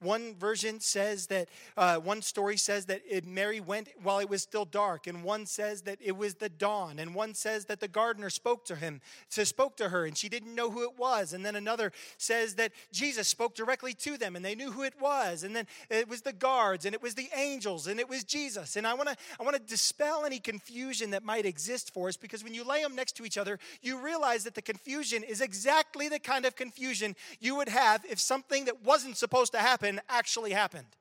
One 0.00 0.34
version 0.34 0.80
says 0.80 1.26
that, 1.26 1.48
uh, 1.76 1.98
one 1.98 2.22
story 2.22 2.56
says 2.56 2.86
that 2.86 3.02
it, 3.06 3.26
Mary 3.26 3.60
went 3.60 3.88
while 4.02 4.18
it 4.18 4.30
was 4.30 4.40
still 4.40 4.64
dark, 4.64 5.06
and 5.06 5.22
one 5.22 5.44
says 5.44 5.82
that 5.82 5.98
it 6.00 6.16
was 6.16 6.36
the 6.36 6.48
dawn, 6.48 6.98
and 6.98 7.14
one 7.14 7.34
says 7.34 7.66
that 7.66 7.80
the 7.80 7.88
gardener 7.88 8.30
spoke 8.30 8.64
to 8.66 8.76
him, 8.76 9.02
to 9.32 9.44
spoke 9.44 9.76
to 9.76 9.90
her, 9.90 10.06
and 10.06 10.16
she 10.16 10.30
didn't 10.30 10.54
know 10.54 10.70
who 10.70 10.84
it 10.84 10.98
was. 10.98 11.34
And 11.34 11.44
then 11.44 11.54
another 11.54 11.92
says 12.16 12.54
that 12.54 12.72
Jesus 12.92 13.28
spoke 13.28 13.54
directly 13.54 13.92
to 13.94 14.16
them, 14.16 14.36
and 14.36 14.44
they 14.44 14.54
knew 14.54 14.72
who 14.72 14.84
it 14.84 14.94
was. 14.98 15.44
And 15.44 15.54
then 15.54 15.66
it 15.90 16.08
was 16.08 16.22
the 16.22 16.32
guards, 16.32 16.86
and 16.86 16.94
it 16.94 17.02
was 17.02 17.14
the 17.14 17.28
angels, 17.36 17.86
and 17.86 18.00
it 18.00 18.08
was 18.08 18.24
Jesus. 18.24 18.76
And 18.76 18.86
I 18.86 18.94
want 18.94 19.10
to 19.10 19.16
I 19.38 19.42
want 19.42 19.56
to 19.56 19.62
dispel 19.62 20.24
any 20.24 20.38
confusion 20.38 21.10
that 21.10 21.24
might 21.24 21.44
exist 21.44 21.92
for 21.92 22.08
us, 22.08 22.16
because 22.16 22.42
when 22.42 22.54
you 22.54 22.64
lay 22.64 22.82
them 22.82 22.94
next 22.94 23.16
to 23.16 23.24
each 23.26 23.36
other, 23.36 23.58
you 23.82 23.98
realize 23.98 24.44
that 24.44 24.54
the 24.54 24.62
confusion 24.62 25.22
is 25.22 25.42
exactly 25.42 26.08
the 26.08 26.18
kind 26.18 26.46
of 26.46 26.56
confusion 26.56 27.14
you 27.38 27.54
would 27.56 27.68
have 27.68 28.02
if 28.08 28.18
something 28.18 28.64
that 28.64 28.82
wasn't 28.82 29.16
supposed 29.18 29.52
to 29.52 29.58
happen 29.58 29.89
actually 30.08 30.52
happened. 30.52 30.96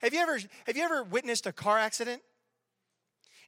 Have 0.00 0.14
you 0.14 0.20
ever, 0.20 0.38
have 0.66 0.76
you 0.76 0.82
ever 0.82 1.02
witnessed 1.02 1.46
a 1.46 1.52
car 1.52 1.78
accident? 1.78 2.22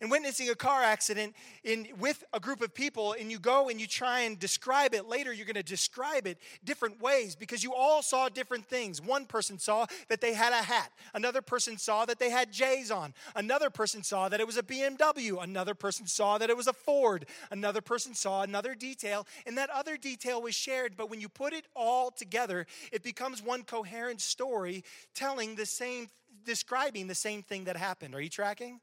And 0.00 0.10
witnessing 0.10 0.48
a 0.50 0.54
car 0.54 0.82
accident 0.82 1.34
in, 1.64 1.88
with 1.98 2.24
a 2.32 2.40
group 2.40 2.60
of 2.60 2.74
people, 2.74 3.14
and 3.18 3.30
you 3.30 3.38
go 3.38 3.68
and 3.68 3.80
you 3.80 3.86
try 3.86 4.20
and 4.20 4.38
describe 4.38 4.94
it 4.94 5.08
later, 5.08 5.32
you're 5.32 5.46
going 5.46 5.54
to 5.54 5.62
describe 5.62 6.26
it 6.26 6.38
different 6.64 7.00
ways 7.00 7.34
because 7.34 7.62
you 7.62 7.74
all 7.74 8.02
saw 8.02 8.28
different 8.28 8.66
things. 8.66 9.00
One 9.00 9.26
person 9.26 9.58
saw 9.58 9.86
that 10.08 10.20
they 10.20 10.34
had 10.34 10.52
a 10.52 10.62
hat, 10.62 10.90
another 11.14 11.42
person 11.42 11.78
saw 11.78 12.04
that 12.04 12.18
they 12.18 12.30
had 12.30 12.52
J's 12.52 12.90
on, 12.90 13.14
another 13.34 13.70
person 13.70 14.02
saw 14.02 14.28
that 14.28 14.40
it 14.40 14.46
was 14.46 14.56
a 14.56 14.62
BMW, 14.62 15.42
another 15.42 15.74
person 15.74 16.06
saw 16.06 16.38
that 16.38 16.50
it 16.50 16.56
was 16.56 16.66
a 16.66 16.72
Ford, 16.72 17.26
another 17.50 17.80
person 17.80 18.14
saw 18.14 18.42
another 18.42 18.74
detail, 18.74 19.26
and 19.46 19.56
that 19.58 19.70
other 19.70 19.96
detail 19.96 20.42
was 20.42 20.54
shared. 20.54 20.96
But 20.96 21.10
when 21.10 21.20
you 21.20 21.28
put 21.28 21.52
it 21.52 21.66
all 21.74 22.10
together, 22.10 22.66
it 22.92 23.02
becomes 23.02 23.42
one 23.42 23.62
coherent 23.62 24.20
story 24.20 24.84
telling 25.14 25.56
the 25.56 25.66
same, 25.66 26.08
describing 26.44 27.06
the 27.06 27.14
same 27.14 27.42
thing 27.42 27.64
that 27.64 27.76
happened. 27.76 28.14
Are 28.14 28.20
you 28.20 28.28
tracking? 28.28 28.80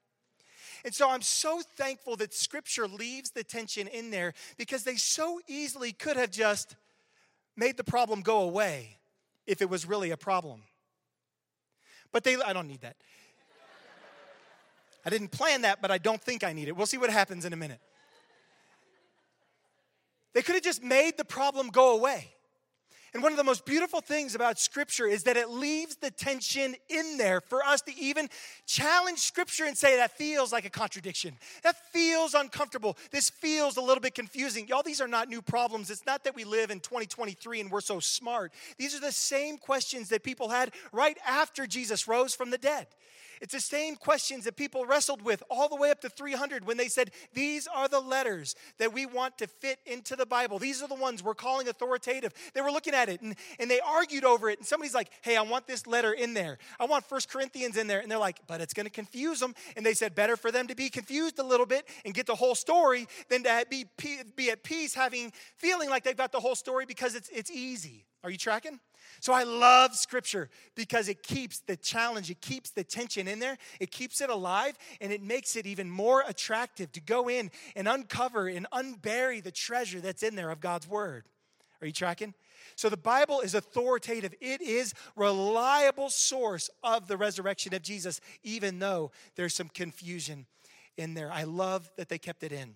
And 0.83 0.93
so 0.93 1.09
I'm 1.09 1.21
so 1.21 1.61
thankful 1.77 2.15
that 2.17 2.33
scripture 2.33 2.87
leaves 2.87 3.31
the 3.31 3.43
tension 3.43 3.87
in 3.87 4.11
there 4.11 4.33
because 4.57 4.83
they 4.83 4.95
so 4.95 5.39
easily 5.47 5.93
could 5.93 6.17
have 6.17 6.31
just 6.31 6.75
made 7.55 7.77
the 7.77 7.83
problem 7.83 8.21
go 8.21 8.41
away 8.41 8.97
if 9.47 9.61
it 9.61 9.69
was 9.69 9.85
really 9.85 10.11
a 10.11 10.17
problem. 10.17 10.63
But 12.11 12.23
they, 12.23 12.35
I 12.35 12.53
don't 12.53 12.67
need 12.67 12.81
that. 12.81 12.97
I 15.05 15.09
didn't 15.09 15.31
plan 15.31 15.61
that, 15.61 15.81
but 15.81 15.91
I 15.91 15.97
don't 15.97 16.21
think 16.21 16.43
I 16.43 16.53
need 16.53 16.67
it. 16.67 16.75
We'll 16.75 16.85
see 16.85 16.97
what 16.97 17.09
happens 17.09 17.45
in 17.45 17.53
a 17.53 17.57
minute. 17.57 17.79
They 20.33 20.41
could 20.41 20.55
have 20.55 20.63
just 20.63 20.83
made 20.83 21.17
the 21.17 21.25
problem 21.25 21.69
go 21.69 21.95
away. 21.95 22.33
And 23.13 23.21
one 23.21 23.31
of 23.31 23.37
the 23.37 23.43
most 23.43 23.63
beautiful 23.63 24.01
things 24.01 24.33
about 24.33 24.57
Scripture 24.57 25.05
is 25.05 25.23
that 25.23 25.37
it 25.37 25.49
leaves 25.49 25.97
the 25.97 26.09
tension 26.09 26.75
in 26.89 27.17
there 27.17 27.41
for 27.41 27.63
us 27.63 27.81
to 27.81 27.95
even 27.95 28.27
challenge 28.65 29.19
Scripture 29.19 29.65
and 29.65 29.77
say 29.77 29.97
that 29.97 30.17
feels 30.17 30.51
like 30.51 30.65
a 30.65 30.69
contradiction. 30.69 31.37
That 31.61 31.75
feels 31.91 32.33
uncomfortable. 32.33 32.97
This 33.11 33.29
feels 33.29 33.77
a 33.77 33.81
little 33.81 34.01
bit 34.01 34.15
confusing. 34.15 34.67
Y'all, 34.67 34.81
these 34.81 34.99
are 34.99 35.07
not 35.07 35.29
new 35.29 35.43
problems. 35.43 35.91
It's 35.91 36.07
not 36.07 36.23
that 36.23 36.35
we 36.35 36.43
live 36.43 36.71
in 36.71 36.79
2023 36.79 37.61
and 37.61 37.71
we're 37.71 37.81
so 37.81 37.99
smart. 37.99 38.51
These 38.79 38.95
are 38.95 39.01
the 39.01 39.11
same 39.11 39.57
questions 39.57 40.09
that 40.09 40.23
people 40.23 40.49
had 40.49 40.73
right 40.91 41.17
after 41.27 41.67
Jesus 41.67 42.07
rose 42.07 42.33
from 42.33 42.49
the 42.49 42.57
dead. 42.57 42.87
It's 43.41 43.53
the 43.53 43.59
same 43.59 43.95
questions 43.95 44.45
that 44.45 44.55
people 44.55 44.85
wrestled 44.85 45.21
with 45.21 45.43
all 45.49 45.69
the 45.69 45.75
way 45.75 45.91
up 45.91 46.01
to 46.01 46.09
300 46.09 46.65
when 46.65 46.77
they 46.77 46.87
said, 46.87 47.11
These 47.33 47.67
are 47.67 47.87
the 47.87 47.99
letters 47.99 48.55
that 48.79 48.93
we 48.93 49.05
want 49.05 49.37
to 49.39 49.47
fit 49.47 49.79
into 49.85 50.15
the 50.15 50.25
Bible. 50.25 50.59
These 50.59 50.81
are 50.81 50.87
the 50.87 50.95
ones 50.95 51.23
we're 51.23 51.33
calling 51.33 51.67
authoritative. 51.67 52.33
They 52.53 52.61
were 52.61 52.71
looking 52.71 52.93
at 52.93 53.09
it 53.09 53.21
and, 53.21 53.35
and 53.59 53.69
they 53.69 53.79
argued 53.79 54.23
over 54.23 54.49
it. 54.49 54.59
And 54.59 54.67
somebody's 54.67 54.95
like, 54.95 55.09
Hey, 55.21 55.37
I 55.37 55.41
want 55.41 55.67
this 55.67 55.87
letter 55.87 56.13
in 56.13 56.33
there. 56.33 56.57
I 56.79 56.85
want 56.85 57.05
First 57.05 57.29
Corinthians 57.29 57.77
in 57.77 57.87
there. 57.87 57.99
And 57.99 58.09
they're 58.09 58.17
like, 58.17 58.39
But 58.47 58.61
it's 58.61 58.73
going 58.73 58.85
to 58.85 58.91
confuse 58.91 59.39
them. 59.39 59.55
And 59.75 59.85
they 59.85 59.93
said, 59.93 60.15
Better 60.15 60.37
for 60.37 60.51
them 60.51 60.67
to 60.67 60.75
be 60.75 60.89
confused 60.89 61.39
a 61.39 61.43
little 61.43 61.65
bit 61.65 61.87
and 62.05 62.13
get 62.13 62.25
the 62.25 62.35
whole 62.35 62.55
story 62.55 63.07
than 63.29 63.43
to 63.43 63.65
be, 63.69 63.85
be 64.35 64.49
at 64.49 64.63
peace 64.63 64.93
having 64.93 65.31
feeling 65.57 65.89
like 65.89 66.03
they've 66.03 66.17
got 66.17 66.31
the 66.31 66.39
whole 66.39 66.55
story 66.55 66.85
because 66.85 67.15
it's, 67.15 67.29
it's 67.29 67.51
easy. 67.51 68.05
Are 68.23 68.29
you 68.29 68.37
tracking? 68.37 68.79
So 69.19 69.33
I 69.33 69.43
love 69.43 69.95
scripture 69.95 70.49
because 70.75 71.07
it 71.07 71.23
keeps 71.23 71.59
the 71.59 71.77
challenge, 71.77 72.29
it 72.29 72.41
keeps 72.41 72.71
the 72.71 72.83
tension 72.83 73.27
in 73.27 73.39
there, 73.39 73.57
it 73.79 73.91
keeps 73.91 74.21
it 74.21 74.29
alive, 74.29 74.77
and 74.99 75.11
it 75.11 75.21
makes 75.21 75.55
it 75.55 75.65
even 75.65 75.89
more 75.89 76.23
attractive 76.27 76.91
to 76.91 77.01
go 77.01 77.29
in 77.29 77.51
and 77.75 77.87
uncover 77.87 78.47
and 78.47 78.67
unbury 78.71 79.41
the 79.41 79.51
treasure 79.51 80.01
that's 80.01 80.23
in 80.23 80.35
there 80.35 80.49
of 80.49 80.59
God's 80.59 80.87
word. 80.87 81.25
Are 81.81 81.87
you 81.87 81.93
tracking? 81.93 82.33
So 82.75 82.89
the 82.89 82.97
Bible 82.97 83.41
is 83.41 83.55
authoritative. 83.55 84.33
It 84.39 84.61
is 84.61 84.93
reliable 85.15 86.09
source 86.09 86.69
of 86.81 87.07
the 87.07 87.17
resurrection 87.17 87.73
of 87.73 87.81
Jesus, 87.81 88.21
even 88.43 88.79
though 88.79 89.11
there's 89.35 89.53
some 89.53 89.69
confusion 89.69 90.45
in 90.97 91.13
there. 91.13 91.31
I 91.31 91.43
love 91.43 91.91
that 91.97 92.09
they 92.09 92.17
kept 92.17 92.43
it 92.43 92.51
in. 92.51 92.75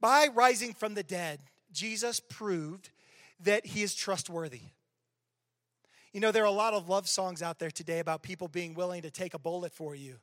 By 0.00 0.28
rising 0.34 0.74
from 0.74 0.94
the 0.94 1.02
dead, 1.02 1.40
Jesus 1.72 2.20
proved 2.20 2.90
that 3.40 3.66
he 3.66 3.82
is 3.82 3.94
trustworthy. 3.94 4.62
You 6.12 6.20
know, 6.20 6.30
there 6.30 6.42
are 6.42 6.46
a 6.46 6.50
lot 6.50 6.74
of 6.74 6.88
love 6.88 7.08
songs 7.08 7.42
out 7.42 7.58
there 7.58 7.70
today 7.70 7.98
about 7.98 8.22
people 8.22 8.48
being 8.48 8.74
willing 8.74 9.02
to 9.02 9.10
take 9.10 9.34
a 9.34 9.38
bullet 9.38 9.72
for 9.72 9.94
you. 9.94 10.16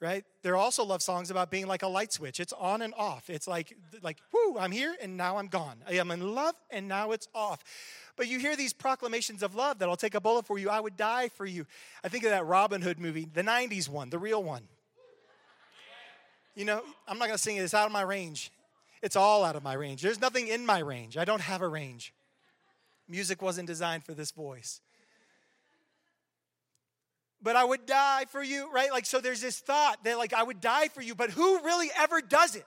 Right? 0.00 0.24
There 0.42 0.52
are 0.54 0.58
also 0.58 0.84
love 0.84 1.02
songs 1.02 1.30
about 1.30 1.50
being 1.50 1.66
like 1.66 1.82
a 1.82 1.88
light 1.88 2.12
switch. 2.12 2.40
It's 2.40 2.52
on 2.52 2.82
and 2.82 2.92
off. 2.96 3.30
It's 3.30 3.46
like, 3.46 3.76
like, 4.02 4.18
whoo, 4.32 4.58
I'm 4.58 4.72
here 4.72 4.94
and 5.00 5.16
now 5.16 5.38
I'm 5.38 5.46
gone. 5.46 5.76
I 5.88 5.94
am 5.94 6.10
in 6.10 6.34
love 6.34 6.54
and 6.70 6.88
now 6.88 7.12
it's 7.12 7.28
off. 7.34 7.62
But 8.16 8.28
you 8.28 8.38
hear 8.38 8.56
these 8.56 8.72
proclamations 8.72 9.42
of 9.42 9.54
love 9.54 9.78
that 9.78 9.88
I'll 9.88 9.96
take 9.96 10.14
a 10.14 10.20
bullet 10.20 10.46
for 10.46 10.58
you, 10.58 10.68
I 10.68 10.80
would 10.80 10.96
die 10.96 11.28
for 11.28 11.46
you. 11.46 11.66
I 12.02 12.08
think 12.08 12.24
of 12.24 12.30
that 12.30 12.44
Robin 12.44 12.82
Hood 12.82 12.98
movie, 12.98 13.28
the 13.32 13.42
90s 13.42 13.88
one, 13.88 14.10
the 14.10 14.18
real 14.18 14.42
one. 14.42 14.62
You 16.54 16.64
know, 16.64 16.82
I'm 17.08 17.18
not 17.18 17.26
gonna 17.26 17.38
sing 17.38 17.56
it, 17.56 17.62
it's 17.62 17.74
out 17.74 17.86
of 17.86 17.92
my 17.92 18.02
range. 18.02 18.52
It's 19.02 19.16
all 19.16 19.44
out 19.44 19.56
of 19.56 19.62
my 19.62 19.74
range. 19.74 20.02
There's 20.02 20.20
nothing 20.20 20.48
in 20.48 20.64
my 20.64 20.78
range. 20.78 21.16
I 21.18 21.24
don't 21.24 21.40
have 21.40 21.60
a 21.62 21.68
range. 21.68 22.14
Music 23.08 23.42
wasn't 23.42 23.66
designed 23.66 24.04
for 24.04 24.14
this 24.14 24.30
voice. 24.30 24.80
But 27.42 27.56
I 27.56 27.64
would 27.64 27.84
die 27.84 28.24
for 28.30 28.42
you, 28.42 28.72
right? 28.72 28.90
Like, 28.90 29.04
so 29.04 29.20
there's 29.20 29.42
this 29.42 29.58
thought 29.58 30.02
that, 30.04 30.16
like, 30.16 30.32
I 30.32 30.42
would 30.42 30.60
die 30.60 30.88
for 30.88 31.02
you, 31.02 31.14
but 31.14 31.30
who 31.30 31.60
really 31.62 31.90
ever 31.98 32.22
does 32.22 32.56
it? 32.56 32.64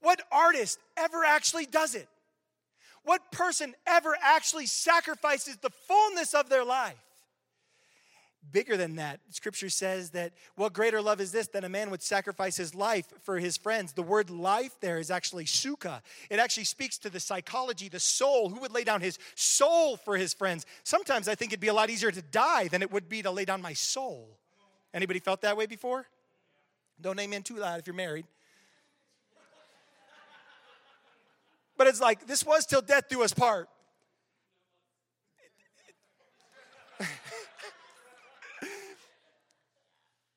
What 0.00 0.20
artist 0.32 0.80
ever 0.96 1.24
actually 1.24 1.66
does 1.66 1.94
it? 1.94 2.08
What 3.04 3.30
person 3.30 3.74
ever 3.86 4.16
actually 4.20 4.66
sacrifices 4.66 5.56
the 5.56 5.70
fullness 5.70 6.34
of 6.34 6.48
their 6.48 6.64
life? 6.64 6.94
Bigger 8.50 8.76
than 8.76 8.96
that. 8.96 9.20
Scripture 9.30 9.70
says 9.70 10.10
that 10.10 10.32
what 10.56 10.72
greater 10.72 11.00
love 11.00 11.20
is 11.20 11.30
this 11.30 11.46
than 11.46 11.64
a 11.64 11.68
man 11.68 11.90
would 11.90 12.02
sacrifice 12.02 12.56
his 12.56 12.74
life 12.74 13.06
for 13.22 13.38
his 13.38 13.56
friends? 13.56 13.92
The 13.92 14.02
word 14.02 14.30
life 14.30 14.74
there 14.80 14.98
is 14.98 15.10
actually 15.12 15.44
psuche. 15.44 16.00
It 16.28 16.40
actually 16.40 16.64
speaks 16.64 16.98
to 16.98 17.10
the 17.10 17.20
psychology, 17.20 17.88
the 17.88 18.00
soul. 18.00 18.50
Who 18.50 18.60
would 18.60 18.72
lay 18.72 18.82
down 18.82 19.00
his 19.00 19.18
soul 19.36 19.96
for 19.96 20.16
his 20.16 20.34
friends? 20.34 20.66
Sometimes 20.82 21.28
I 21.28 21.36
think 21.36 21.52
it'd 21.52 21.60
be 21.60 21.68
a 21.68 21.74
lot 21.74 21.88
easier 21.88 22.10
to 22.10 22.22
die 22.22 22.66
than 22.66 22.82
it 22.82 22.90
would 22.90 23.08
be 23.08 23.22
to 23.22 23.30
lay 23.30 23.44
down 23.44 23.62
my 23.62 23.74
soul. 23.74 24.28
Anybody 24.92 25.20
felt 25.20 25.42
that 25.42 25.56
way 25.56 25.66
before? 25.66 26.06
Don't 27.00 27.18
amen 27.18 27.42
too 27.42 27.56
loud 27.56 27.78
if 27.78 27.86
you're 27.86 27.94
married. 27.94 28.26
But 31.78 31.86
it's 31.86 32.00
like, 32.00 32.26
this 32.26 32.44
was 32.44 32.66
till 32.66 32.82
death 32.82 33.08
do 33.08 33.22
us 33.22 33.32
part. 33.32 33.68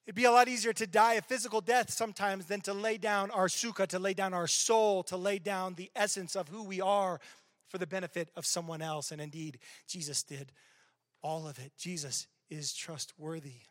It'd 0.06 0.16
be 0.16 0.26
a 0.26 0.32
lot 0.32 0.48
easier 0.48 0.72
to 0.74 0.86
die 0.86 1.14
a 1.14 1.22
physical 1.22 1.62
death 1.62 1.90
sometimes 1.90 2.46
than 2.46 2.62
to 2.62 2.74
lay 2.74 2.98
down 2.98 3.32
our 3.32 3.48
psuche, 3.48 3.88
to 3.88 4.00
lay 4.00 4.14
down 4.14 4.34
our 4.34 4.48
soul, 4.48 5.02
to 5.04 5.18
lay 5.18 5.40
down 5.40 5.74
the 5.74 5.90
essence 5.96 6.36
of 6.36 6.48
who 6.50 6.64
we 6.64 6.80
are 6.80 7.20
for 7.70 7.80
the 7.80 7.88
benefit 7.88 8.30
of 8.36 8.46
someone 8.46 8.84
else. 8.84 9.12
And 9.12 9.20
indeed, 9.20 9.58
Jesus 9.88 10.22
did 10.22 10.52
all 11.24 11.48
of 11.48 11.58
it. 11.58 11.72
Jesus 11.78 12.28
is 12.52 12.72
trustworthy. 12.74 13.62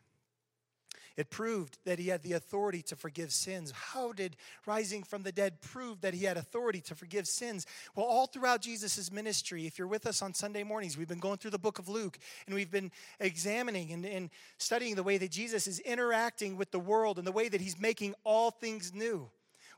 It 1.17 1.29
proved 1.29 1.77
that 1.85 1.97
he 1.97 2.09
had 2.09 2.23
the 2.23 2.33
authority 2.33 2.81
to 2.83 2.95
forgive 2.95 3.31
sins. 3.31 3.71
How 3.71 4.11
did 4.11 4.35
rising 4.65 5.03
from 5.03 5.23
the 5.23 5.31
dead 5.31 5.61
prove 5.61 6.01
that 6.01 6.13
he 6.13 6.25
had 6.25 6.35
authority 6.35 6.81
to 6.81 6.95
forgive 6.95 7.27
sins? 7.27 7.65
Well, 7.95 8.05
all 8.05 8.27
throughout 8.27 8.61
Jesus' 8.61 9.11
ministry, 9.11 9.65
if 9.65 9.79
you're 9.79 9.87
with 9.87 10.05
us 10.05 10.21
on 10.21 10.33
Sunday 10.33 10.63
mornings, 10.63 10.97
we've 10.97 11.07
been 11.07 11.19
going 11.19 11.37
through 11.37 11.51
the 11.51 11.57
book 11.57 11.79
of 11.79 11.87
Luke 11.87 12.17
and 12.45 12.55
we've 12.55 12.71
been 12.71 12.91
examining 13.19 13.93
and, 13.93 14.05
and 14.05 14.29
studying 14.57 14.95
the 14.95 15.03
way 15.03 15.17
that 15.17 15.31
Jesus 15.31 15.67
is 15.67 15.79
interacting 15.79 16.57
with 16.57 16.71
the 16.71 16.79
world 16.79 17.17
and 17.17 17.25
the 17.25 17.31
way 17.31 17.47
that 17.47 17.61
he's 17.61 17.79
making 17.79 18.13
all 18.25 18.51
things 18.51 18.93
new 18.93 19.29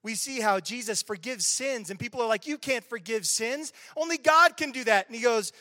we 0.04 0.16
see 0.16 0.40
how 0.40 0.60
Jesus 0.60 1.02
forgives 1.02 1.46
sins, 1.46 1.90
and 1.90 2.00
people 2.00 2.22
are 2.22 2.28
like, 2.28 2.48
You 2.48 2.58
can't 2.58 2.84
forgive 2.84 3.26
sins. 3.26 3.74
Only 3.96 4.18
God 4.18 4.56
can 4.56 4.72
do 4.72 4.84
that. 4.86 5.08
And 5.08 5.16
he 5.16 5.22
goes, 5.22 5.52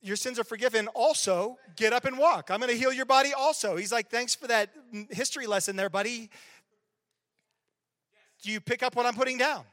your 0.00 0.16
sins 0.16 0.38
are 0.38 0.44
forgiven. 0.44 0.88
Also, 0.88 1.58
get 1.76 1.92
up 1.92 2.04
and 2.04 2.18
walk. 2.18 2.50
I'm 2.50 2.60
going 2.60 2.70
to 2.70 2.78
heal 2.78 2.92
your 2.92 3.06
body 3.06 3.32
also. 3.32 3.76
He's 3.76 3.92
like, 3.92 4.10
thanks 4.10 4.34
for 4.34 4.46
that 4.46 4.70
history 5.10 5.46
lesson 5.46 5.76
there, 5.76 5.90
buddy. 5.90 6.30
Do 8.42 8.52
you 8.52 8.60
pick 8.60 8.82
up 8.82 8.94
what 8.94 9.06
I'm 9.06 9.14
putting 9.14 9.38
down? 9.38 9.64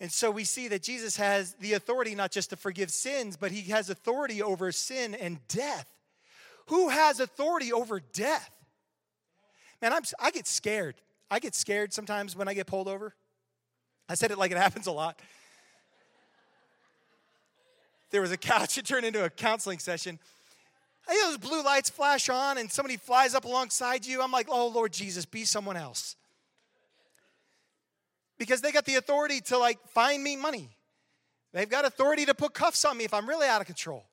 And 0.00 0.10
so 0.10 0.30
we 0.30 0.44
see 0.44 0.68
that 0.68 0.82
Jesus 0.82 1.16
has 1.16 1.54
the 1.54 1.72
authority 1.72 2.14
not 2.14 2.30
just 2.30 2.50
to 2.50 2.56
forgive 2.56 2.90
sins, 2.90 3.36
but 3.36 3.50
he 3.50 3.70
has 3.70 3.90
authority 3.90 4.42
over 4.42 4.70
sin 4.72 5.14
and 5.14 5.38
death. 5.48 5.86
Who 6.66 6.88
has 6.88 7.20
authority 7.20 7.72
over 7.72 8.00
death? 8.00 8.50
Man, 9.80 9.92
I'm, 9.92 10.02
I 10.20 10.30
get 10.30 10.46
scared. 10.46 10.96
I 11.30 11.38
get 11.38 11.54
scared 11.54 11.92
sometimes 11.92 12.36
when 12.36 12.48
I 12.48 12.54
get 12.54 12.66
pulled 12.66 12.88
over. 12.88 13.14
I 14.08 14.14
said 14.14 14.30
it 14.30 14.38
like 14.38 14.50
it 14.50 14.58
happens 14.58 14.86
a 14.86 14.92
lot. 14.92 15.20
There 18.10 18.20
was 18.20 18.32
a 18.32 18.36
couch, 18.36 18.78
it 18.78 18.86
turned 18.86 19.06
into 19.06 19.24
a 19.24 19.30
counseling 19.30 19.78
session. 19.78 20.18
I 21.06 21.20
those 21.26 21.38
blue 21.38 21.62
lights 21.62 21.90
flash 21.90 22.28
on 22.28 22.58
and 22.58 22.70
somebody 22.70 22.96
flies 22.96 23.34
up 23.34 23.44
alongside 23.44 24.06
you. 24.06 24.22
I'm 24.22 24.32
like, 24.32 24.46
oh, 24.48 24.68
Lord 24.68 24.92
Jesus, 24.92 25.26
be 25.26 25.44
someone 25.44 25.76
else. 25.76 26.16
Because 28.38 28.62
they 28.62 28.72
got 28.72 28.84
the 28.84 28.96
authority 28.96 29.40
to 29.42 29.58
like 29.58 29.78
find 29.88 30.22
me 30.22 30.36
money. 30.36 30.70
They've 31.52 31.68
got 31.68 31.84
authority 31.84 32.24
to 32.26 32.34
put 32.34 32.52
cuffs 32.54 32.84
on 32.84 32.96
me 32.96 33.04
if 33.04 33.14
I'm 33.14 33.28
really 33.28 33.46
out 33.46 33.60
of 33.60 33.66
control. 33.66 34.04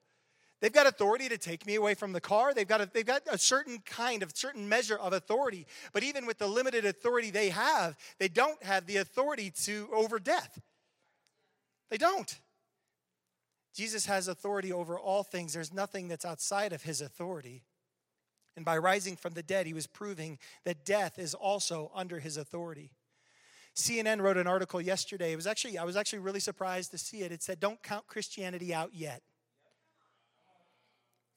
They've 0.60 0.72
got 0.72 0.86
authority 0.86 1.28
to 1.28 1.38
take 1.38 1.66
me 1.66 1.74
away 1.74 1.94
from 1.94 2.12
the 2.12 2.20
car. 2.20 2.54
They've 2.54 2.68
got 2.68 2.80
a, 2.80 2.86
they've 2.92 3.04
got 3.04 3.22
a 3.28 3.36
certain 3.36 3.80
kind 3.84 4.22
of, 4.22 4.30
certain 4.32 4.68
measure 4.68 4.96
of 4.96 5.12
authority. 5.12 5.66
But 5.92 6.04
even 6.04 6.24
with 6.24 6.38
the 6.38 6.46
limited 6.46 6.84
authority 6.84 7.32
they 7.32 7.48
have, 7.48 7.96
they 8.20 8.28
don't 8.28 8.62
have 8.62 8.86
the 8.86 8.98
authority 8.98 9.50
to 9.64 9.88
over 9.92 10.20
death. 10.20 10.60
They 11.90 11.98
don't. 11.98 12.38
Jesus 13.74 14.06
has 14.06 14.28
authority 14.28 14.72
over 14.72 14.98
all 14.98 15.22
things. 15.22 15.54
There's 15.54 15.72
nothing 15.72 16.08
that's 16.08 16.24
outside 16.24 16.72
of 16.72 16.82
his 16.82 17.00
authority. 17.00 17.62
And 18.54 18.64
by 18.64 18.76
rising 18.76 19.16
from 19.16 19.32
the 19.32 19.42
dead, 19.42 19.66
he 19.66 19.72
was 19.72 19.86
proving 19.86 20.38
that 20.64 20.84
death 20.84 21.18
is 21.18 21.34
also 21.34 21.90
under 21.94 22.20
his 22.20 22.36
authority. 22.36 22.90
CNN 23.74 24.20
wrote 24.20 24.36
an 24.36 24.46
article 24.46 24.80
yesterday. 24.80 25.32
It 25.32 25.36
was 25.36 25.46
actually 25.46 25.78
I 25.78 25.84
was 25.84 25.96
actually 25.96 26.18
really 26.18 26.40
surprised 26.40 26.90
to 26.90 26.98
see 26.98 27.22
it. 27.22 27.32
It 27.32 27.42
said, 27.42 27.58
"Don't 27.58 27.82
count 27.82 28.06
Christianity 28.06 28.74
out 28.74 28.94
yet." 28.94 29.22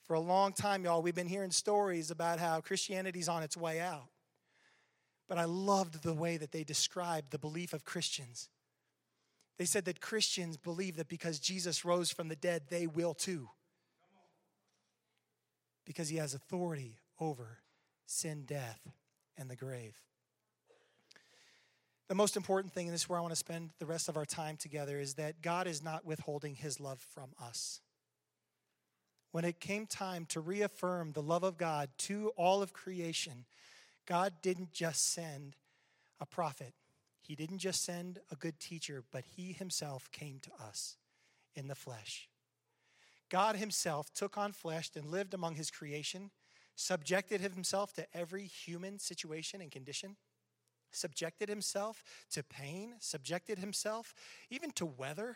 For 0.03 0.13
a 0.15 0.19
long 0.19 0.51
time, 0.51 0.83
y'all, 0.83 1.01
we've 1.01 1.15
been 1.15 1.29
hearing 1.29 1.51
stories 1.51 2.11
about 2.11 2.39
how 2.39 2.59
Christianity's 2.59 3.29
on 3.29 3.41
its 3.41 3.55
way 3.55 3.79
out. 3.79 4.09
But 5.27 5.37
I 5.37 5.45
loved 5.45 6.03
the 6.03 6.13
way 6.13 6.37
that 6.37 6.51
they 6.51 6.63
described 6.63 7.31
the 7.31 7.39
belief 7.39 7.73
of 7.73 7.85
Christians. 7.85 8.49
They 9.57 9.65
said 9.65 9.85
that 9.85 10.01
Christians 10.01 10.57
believe 10.57 10.97
that 10.97 11.07
because 11.07 11.39
Jesus 11.39 11.85
rose 11.85 12.11
from 12.11 12.27
the 12.27 12.35
dead, 12.35 12.63
they 12.69 12.87
will 12.87 13.13
too. 13.13 13.49
Because 15.85 16.09
he 16.09 16.17
has 16.17 16.33
authority 16.33 16.99
over 17.19 17.59
sin, 18.05 18.43
death, 18.45 18.81
and 19.37 19.49
the 19.49 19.55
grave. 19.55 19.95
The 22.07 22.15
most 22.15 22.35
important 22.35 22.73
thing, 22.73 22.87
and 22.87 22.93
this 22.93 23.03
is 23.03 23.09
where 23.09 23.17
I 23.17 23.21
want 23.21 23.31
to 23.31 23.37
spend 23.37 23.71
the 23.79 23.85
rest 23.85 24.09
of 24.09 24.17
our 24.17 24.25
time 24.25 24.57
together, 24.57 24.99
is 24.99 25.15
that 25.15 25.41
God 25.41 25.67
is 25.67 25.83
not 25.83 26.05
withholding 26.05 26.55
his 26.55 26.79
love 26.79 26.99
from 26.99 27.31
us 27.41 27.81
when 29.35 29.43
it 29.43 29.59
came 29.59 29.85
time 29.85 30.25
to 30.25 30.39
reaffirm 30.39 31.11
the 31.11 31.21
love 31.21 31.43
of 31.43 31.57
God 31.57 31.89
to 31.97 32.31
all 32.37 32.61
of 32.61 32.71
creation, 32.71 33.43
God 34.05 34.31
didn't 34.41 34.71
just 34.71 35.11
send 35.11 35.57
a 36.21 36.25
prophet, 36.25 36.73
He 37.27 37.35
didn't 37.35 37.59
just 37.59 37.83
send 37.83 38.19
a 38.31 38.35
good 38.35 38.59
teacher, 38.59 39.03
but 39.11 39.23
He 39.35 39.53
Himself 39.53 40.11
came 40.11 40.39
to 40.41 40.51
us 40.63 40.97
in 41.55 41.67
the 41.67 41.75
flesh. 41.75 42.29
God 43.29 43.55
Himself 43.55 44.13
took 44.13 44.37
on 44.37 44.51
flesh 44.51 44.91
and 44.95 45.05
lived 45.05 45.33
among 45.33 45.55
His 45.55 45.71
creation, 45.71 46.31
subjected 46.75 47.41
Himself 47.41 47.93
to 47.93 48.05
every 48.13 48.45
human 48.45 48.99
situation 48.99 49.61
and 49.61 49.71
condition 49.71 50.17
subjected 50.91 51.49
himself 51.49 52.01
to 52.31 52.41
pain, 52.41 52.93
subjected 53.01 53.59
himself 53.59 54.13
even 54.49 54.71
to 54.71 54.85
weather, 54.85 55.35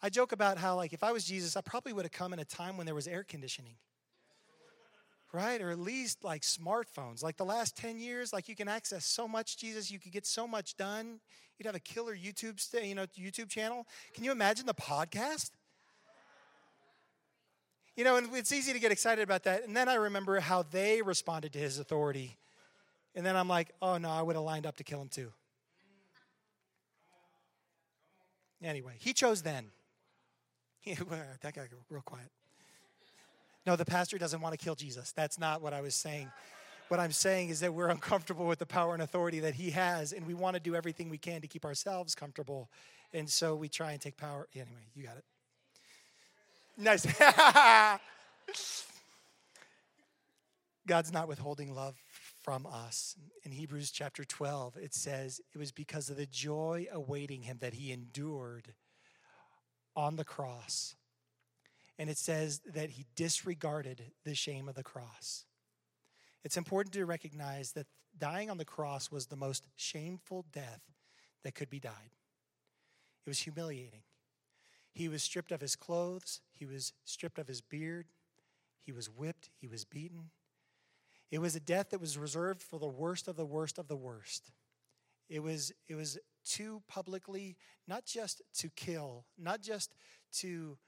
I 0.00 0.10
joke 0.10 0.32
about 0.32 0.58
how, 0.58 0.76
like, 0.76 0.92
if 0.92 1.02
I 1.02 1.10
was 1.10 1.24
Jesus, 1.24 1.56
I 1.56 1.60
probably 1.60 1.92
would 1.92 2.04
have 2.04 2.12
come 2.12 2.32
in 2.32 2.38
a 2.38 2.44
time 2.44 2.76
when 2.76 2.86
there 2.86 2.94
was 2.94 3.08
air 3.08 3.24
conditioning. 3.24 3.74
Right? 5.32 5.60
Or 5.60 5.70
at 5.70 5.78
least 5.78 6.24
like 6.24 6.42
smartphones. 6.42 7.22
Like 7.22 7.36
the 7.36 7.44
last 7.44 7.76
10 7.76 7.98
years, 7.98 8.32
like 8.32 8.48
you 8.48 8.56
can 8.56 8.68
access 8.68 9.04
so 9.04 9.28
much, 9.28 9.58
Jesus, 9.58 9.90
you 9.90 9.98
could 9.98 10.12
get 10.12 10.26
so 10.26 10.48
much 10.48 10.76
done. 10.76 11.20
You'd 11.58 11.66
have 11.66 11.74
a 11.74 11.80
killer 11.80 12.16
YouTube, 12.16 12.62
you 12.86 12.94
know, 12.94 13.06
YouTube 13.18 13.48
channel. 13.48 13.86
Can 14.14 14.24
you 14.24 14.32
imagine 14.32 14.64
the 14.64 14.74
podcast? 14.74 15.50
You 17.96 18.04
know, 18.04 18.16
and 18.16 18.28
it's 18.32 18.52
easy 18.52 18.72
to 18.72 18.78
get 18.78 18.92
excited 18.92 19.22
about 19.22 19.42
that. 19.42 19.64
And 19.64 19.76
then 19.76 19.88
I 19.88 19.94
remember 19.94 20.38
how 20.38 20.62
they 20.62 21.02
responded 21.02 21.52
to 21.54 21.58
his 21.58 21.80
authority. 21.80 22.38
And 23.16 23.26
then 23.26 23.34
I'm 23.34 23.48
like, 23.48 23.70
oh 23.82 23.98
no, 23.98 24.08
I 24.08 24.22
would 24.22 24.36
have 24.36 24.44
lined 24.44 24.66
up 24.66 24.76
to 24.76 24.84
kill 24.84 25.02
him 25.02 25.08
too. 25.08 25.32
Anyway, 28.62 28.94
he 28.98 29.12
chose 29.12 29.42
then. 29.42 29.66
that 30.86 31.54
got 31.54 31.66
real 31.90 32.02
quiet. 32.02 32.30
No, 33.68 33.76
the 33.76 33.84
pastor 33.84 34.16
doesn't 34.16 34.40
want 34.40 34.58
to 34.58 34.64
kill 34.64 34.74
Jesus. 34.74 35.12
That's 35.12 35.38
not 35.38 35.60
what 35.60 35.74
I 35.74 35.82
was 35.82 35.94
saying. 35.94 36.32
What 36.88 37.00
I'm 37.00 37.12
saying 37.12 37.50
is 37.50 37.60
that 37.60 37.74
we're 37.74 37.90
uncomfortable 37.90 38.46
with 38.46 38.58
the 38.58 38.64
power 38.64 38.94
and 38.94 39.02
authority 39.02 39.40
that 39.40 39.52
he 39.52 39.72
has, 39.72 40.14
and 40.14 40.26
we 40.26 40.32
want 40.32 40.54
to 40.54 40.60
do 40.60 40.74
everything 40.74 41.10
we 41.10 41.18
can 41.18 41.42
to 41.42 41.46
keep 41.46 41.66
ourselves 41.66 42.14
comfortable. 42.14 42.70
And 43.12 43.28
so 43.28 43.54
we 43.54 43.68
try 43.68 43.92
and 43.92 44.00
take 44.00 44.16
power. 44.16 44.48
Anyway, 44.54 44.86
you 44.94 45.02
got 45.02 45.18
it. 45.18 45.24
Nice. 46.78 47.04
God's 50.86 51.12
not 51.12 51.28
withholding 51.28 51.74
love 51.74 51.94
from 52.42 52.64
us. 52.64 53.16
In 53.44 53.52
Hebrews 53.52 53.90
chapter 53.90 54.24
12, 54.24 54.78
it 54.78 54.94
says, 54.94 55.42
It 55.54 55.58
was 55.58 55.72
because 55.72 56.08
of 56.08 56.16
the 56.16 56.24
joy 56.24 56.86
awaiting 56.90 57.42
him 57.42 57.58
that 57.60 57.74
he 57.74 57.92
endured 57.92 58.72
on 59.94 60.16
the 60.16 60.24
cross. 60.24 60.94
And 61.98 62.08
it 62.08 62.18
says 62.18 62.60
that 62.72 62.90
he 62.90 63.06
disregarded 63.16 64.12
the 64.24 64.34
shame 64.34 64.68
of 64.68 64.74
the 64.74 64.84
cross. 64.84 65.44
It's 66.44 66.56
important 66.56 66.94
to 66.94 67.04
recognize 67.04 67.72
that 67.72 67.86
dying 68.16 68.50
on 68.50 68.58
the 68.58 68.64
cross 68.64 69.10
was 69.10 69.26
the 69.26 69.36
most 69.36 69.66
shameful 69.76 70.46
death 70.52 70.80
that 71.44 71.54
could 71.54 71.70
be 71.70 71.80
died. 71.80 72.14
It 73.26 73.28
was 73.28 73.40
humiliating. 73.40 74.02
He 74.92 75.08
was 75.08 75.22
stripped 75.22 75.52
of 75.52 75.60
his 75.60 75.76
clothes, 75.76 76.40
he 76.52 76.66
was 76.66 76.92
stripped 77.04 77.38
of 77.38 77.46
his 77.46 77.60
beard, 77.60 78.06
he 78.80 78.92
was 78.92 79.10
whipped, 79.10 79.50
he 79.60 79.68
was 79.68 79.84
beaten. 79.84 80.30
It 81.30 81.40
was 81.40 81.54
a 81.54 81.60
death 81.60 81.90
that 81.90 82.00
was 82.00 82.16
reserved 82.16 82.62
for 82.62 82.78
the 82.78 82.88
worst 82.88 83.28
of 83.28 83.36
the 83.36 83.44
worst 83.44 83.78
of 83.78 83.86
the 83.86 83.96
worst. 83.96 84.50
It 85.28 85.42
was, 85.42 85.72
it 85.88 85.94
was 85.94 86.18
to 86.52 86.82
publicly, 86.88 87.56
not 87.86 88.06
just 88.06 88.40
to 88.58 88.70
kill, 88.70 89.26
not 89.36 89.60
just 89.60 89.94
to, 90.38 90.78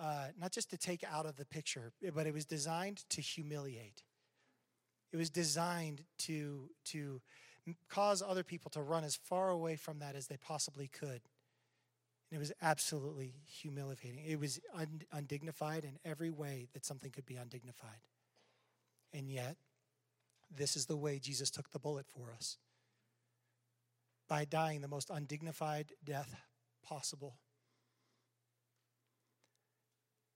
uh, 0.00 0.28
not 0.38 0.50
just 0.52 0.70
to 0.70 0.78
take 0.78 1.04
out 1.04 1.26
of 1.26 1.36
the 1.36 1.44
picture, 1.44 1.92
but 2.14 2.26
it 2.26 2.32
was 2.32 2.46
designed 2.46 3.04
to 3.10 3.20
humiliate. 3.20 4.02
It 5.12 5.16
was 5.16 5.28
designed 5.30 6.04
to, 6.20 6.70
to 6.86 7.20
cause 7.88 8.22
other 8.22 8.42
people 8.42 8.70
to 8.70 8.82
run 8.82 9.04
as 9.04 9.16
far 9.16 9.50
away 9.50 9.76
from 9.76 9.98
that 9.98 10.16
as 10.16 10.28
they 10.28 10.36
possibly 10.36 10.88
could. 10.88 11.20
And 12.30 12.36
it 12.36 12.38
was 12.38 12.52
absolutely 12.62 13.34
humiliating. 13.44 14.22
It 14.24 14.38
was 14.38 14.60
un- 14.74 15.02
undignified 15.12 15.84
in 15.84 15.98
every 16.04 16.30
way 16.30 16.68
that 16.72 16.86
something 16.86 17.10
could 17.10 17.26
be 17.26 17.36
undignified. 17.36 18.00
And 19.12 19.28
yet, 19.28 19.56
this 20.54 20.76
is 20.76 20.86
the 20.86 20.96
way 20.96 21.18
Jesus 21.18 21.50
took 21.50 21.70
the 21.70 21.78
bullet 21.78 22.06
for 22.06 22.32
us 22.32 22.56
by 24.28 24.44
dying 24.44 24.80
the 24.80 24.88
most 24.88 25.10
undignified 25.10 25.92
death 26.04 26.36
possible. 26.84 27.34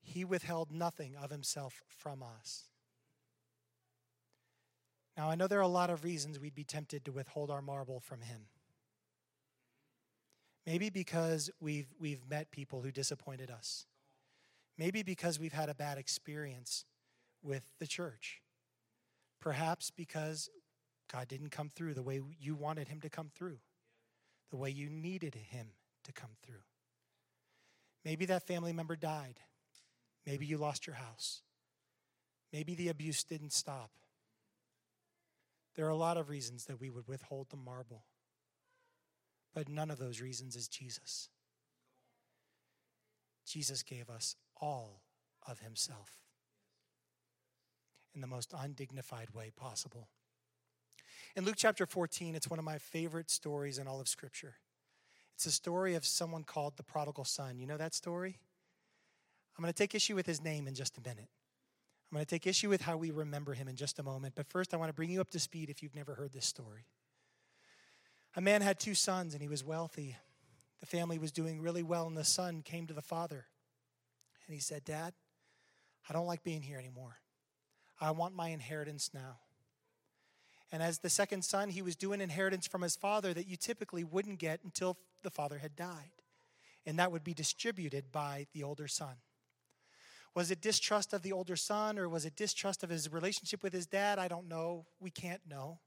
He 0.05 0.25
withheld 0.25 0.71
nothing 0.71 1.17
of 1.17 1.31
himself 1.31 1.83
from 1.89 2.23
us. 2.23 2.69
Now, 5.17 5.31
I 5.31 5.35
know 5.35 5.47
there 5.47 5.59
are 5.59 5.63
a 5.63 5.69
lot 5.69 5.91
of 5.91 6.05
reasons 6.05 6.39
we'd 6.39 6.55
be 6.55 6.65
tempted 6.65 7.05
to 7.05 7.13
withhold 7.13 7.51
our 7.51 7.63
marble 7.63 8.01
from 8.01 8.21
him. 8.21 8.47
Maybe 10.67 10.91
because 10.91 11.51
we've, 11.61 11.89
we've 11.99 12.29
met 12.29 12.51
people 12.51 12.83
who 12.83 12.91
disappointed 12.91 13.51
us. 13.51 13.87
Maybe 14.79 15.03
because 15.03 15.39
we've 15.39 15.53
had 15.53 15.69
a 15.69 15.75
bad 15.75 15.99
experience 15.99 16.85
with 17.43 17.65
the 17.79 17.87
church. 17.87 18.41
Perhaps 19.41 19.91
because 19.91 20.49
God 21.13 21.29
didn't 21.29 21.51
come 21.51 21.69
through 21.69 21.95
the 21.95 22.03
way 22.03 22.21
you 22.41 22.55
wanted 22.55 22.89
him 22.89 23.01
to 23.03 23.11
come 23.11 23.31
through 23.35 23.59
the 24.55 24.61
way 24.61 24.71
you 24.71 24.89
needed 24.89 25.35
Him 25.35 25.67
to 26.05 26.13
come 26.13 26.31
through. 26.47 26.63
Maybe 28.05 28.25
that 28.27 28.47
family 28.47 28.73
member 28.73 28.95
died. 28.95 29.41
Maybe 30.27 30.47
you 30.47 30.59
lost 30.59 30.87
your 30.87 30.97
house. 30.97 31.43
Maybe 32.53 32.75
the 32.75 32.89
abuse 32.89 33.25
didn't 33.25 33.53
stop. 33.53 33.91
There 35.75 35.87
are 35.87 35.91
a 35.91 35.97
lot 35.97 36.17
of 36.17 36.29
reasons 36.29 36.67
that 36.67 36.81
we 36.81 36.91
would 36.91 37.09
withhold 37.09 37.51
the 37.51 37.57
marble, 37.57 38.05
but 39.53 39.69
none 39.69 39.91
of 39.91 39.99
those 39.99 40.21
reasons 40.21 40.55
is 40.55 40.69
Jesus. 40.69 41.29
Jesus 43.47 43.83
gave 43.83 44.09
us 44.09 44.37
all 44.61 45.03
of 45.47 45.59
Himself 45.59 46.21
in 48.15 48.21
the 48.21 48.27
most 48.27 48.55
undignified 48.57 49.31
way 49.31 49.51
possible. 49.55 50.09
In 51.37 51.45
Luke 51.45 51.57
chapter 51.59 51.87
14, 51.87 52.37
it's 52.37 52.49
one 52.49 52.61
of 52.61 52.65
my 52.65 52.79
favorite 52.79 53.31
stories 53.31 53.79
in 53.79 53.89
all 53.89 54.01
of 54.01 54.09
Scripture. 54.09 54.55
It's 55.35 55.47
a 55.47 55.51
story 55.51 55.97
of 55.97 56.07
someone 56.07 56.45
called 56.45 56.77
the 56.77 56.85
prodigal 56.85 57.25
son. 57.25 57.59
You 57.59 57.67
know 57.67 57.77
that 57.77 57.95
story? 57.95 58.39
I'm 59.57 59.63
going 59.63 59.73
to 59.73 59.77
take 59.77 59.95
issue 59.95 60.15
with 60.15 60.27
his 60.27 60.43
name 60.43 60.67
in 60.67 60.75
just 60.75 60.99
a 60.99 61.01
minute. 61.01 61.29
I'm 62.11 62.17
going 62.17 62.25
to 62.25 62.31
take 62.31 62.47
issue 62.47 62.69
with 62.69 62.83
how 62.83 62.97
we 62.97 63.11
remember 63.11 63.55
him 63.55 63.69
in 63.69 63.77
just 63.77 63.99
a 63.99 64.03
moment. 64.03 64.35
But 64.35 64.49
first, 64.49 64.75
I 64.75 64.77
want 64.77 64.89
to 64.89 64.95
bring 64.95 65.11
you 65.11 65.21
up 65.21 65.31
to 65.31 65.39
speed 65.39 65.71
if 65.71 65.83
you've 65.83 65.95
never 65.95 66.15
heard 66.15 66.33
this 66.33 66.47
story. 66.47 66.87
A 68.37 68.41
man 68.41 68.63
had 68.63 68.81
two 68.81 68.95
sons 68.95 69.33
and 69.33 69.43
he 69.43 69.49
was 69.49 69.65
wealthy. 69.65 70.17
The 70.81 70.87
family 70.87 71.19
was 71.19 71.33
doing 71.33 71.61
really 71.61 71.83
well, 71.83 72.07
and 72.07 72.17
the 72.17 72.25
son 72.25 72.63
came 72.63 72.87
to 72.89 72.95
the 72.95 73.01
father 73.01 73.47
and 74.47 74.55
he 74.55 74.61
said, 74.61 74.85
Dad, 74.85 75.15
I 76.09 76.13
don't 76.13 76.27
like 76.27 76.45
being 76.45 76.63
here 76.63 76.79
anymore. 76.79 77.17
I 78.01 78.11
want 78.11 78.35
my 78.35 78.49
inheritance 78.49 79.11
now. 79.15 79.39
And 80.71 80.83
as 80.83 80.99
the 80.99 81.09
second 81.09 81.45
son, 81.45 81.71
he 81.71 81.83
was 81.83 81.97
doing 81.97 82.21
inheritance 82.21 82.67
from 82.67 82.83
his 82.83 82.97
father 82.97 83.33
that 83.33 83.47
you 83.47 83.57
typically 83.57 84.05
wouldn't 84.05 84.39
get 84.39 84.61
until 84.65 84.99
the 85.23 85.31
father 85.31 85.59
had 85.59 85.77
died. 85.77 86.11
And 86.85 86.99
that 86.99 87.13
would 87.13 87.25
be 87.25 87.33
distributed 87.33 88.13
by 88.13 88.47
the 88.53 88.63
older 88.63 88.89
son. 88.89 89.15
Was 90.35 90.51
it 90.51 90.61
distrust 90.61 91.13
of 91.13 91.23
the 91.23 91.33
older 91.33 91.57
son 91.57 91.99
or 91.99 92.09
was 92.09 92.25
it 92.25 92.35
distrust 92.35 92.83
of 92.83 92.91
his 92.91 93.13
relationship 93.13 93.63
with 93.63 93.73
his 93.73 93.87
dad? 93.87 94.19
I 94.19 94.29
don't 94.29 94.49
know. 94.49 94.87
We 94.99 95.11
can't 95.11 95.43
know. 95.49 95.79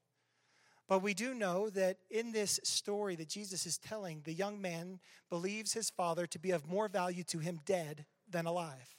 But 0.88 1.02
we 1.04 1.14
do 1.14 1.34
know 1.34 1.70
that 1.72 1.98
in 2.10 2.32
this 2.32 2.62
story 2.64 3.18
that 3.18 3.28
Jesus 3.28 3.66
is 3.66 3.78
telling, 3.78 4.22
the 4.24 4.34
young 4.34 4.62
man 4.62 5.00
believes 5.30 5.74
his 5.74 5.90
father 5.90 6.26
to 6.28 6.40
be 6.40 6.52
of 6.52 6.68
more 6.68 6.88
value 6.88 7.24
to 7.26 7.40
him 7.40 7.60
dead 7.66 8.06
than 8.30 8.46
alive. 8.46 8.96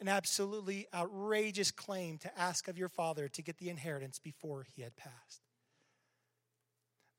An 0.00 0.08
absolutely 0.08 0.86
outrageous 0.94 1.72
claim 1.72 2.18
to 2.18 2.38
ask 2.38 2.68
of 2.68 2.78
your 2.78 2.88
father 2.88 3.26
to 3.28 3.42
get 3.42 3.58
the 3.58 3.68
inheritance 3.68 4.20
before 4.20 4.64
he 4.76 4.82
had 4.82 4.94
passed. 4.94 5.42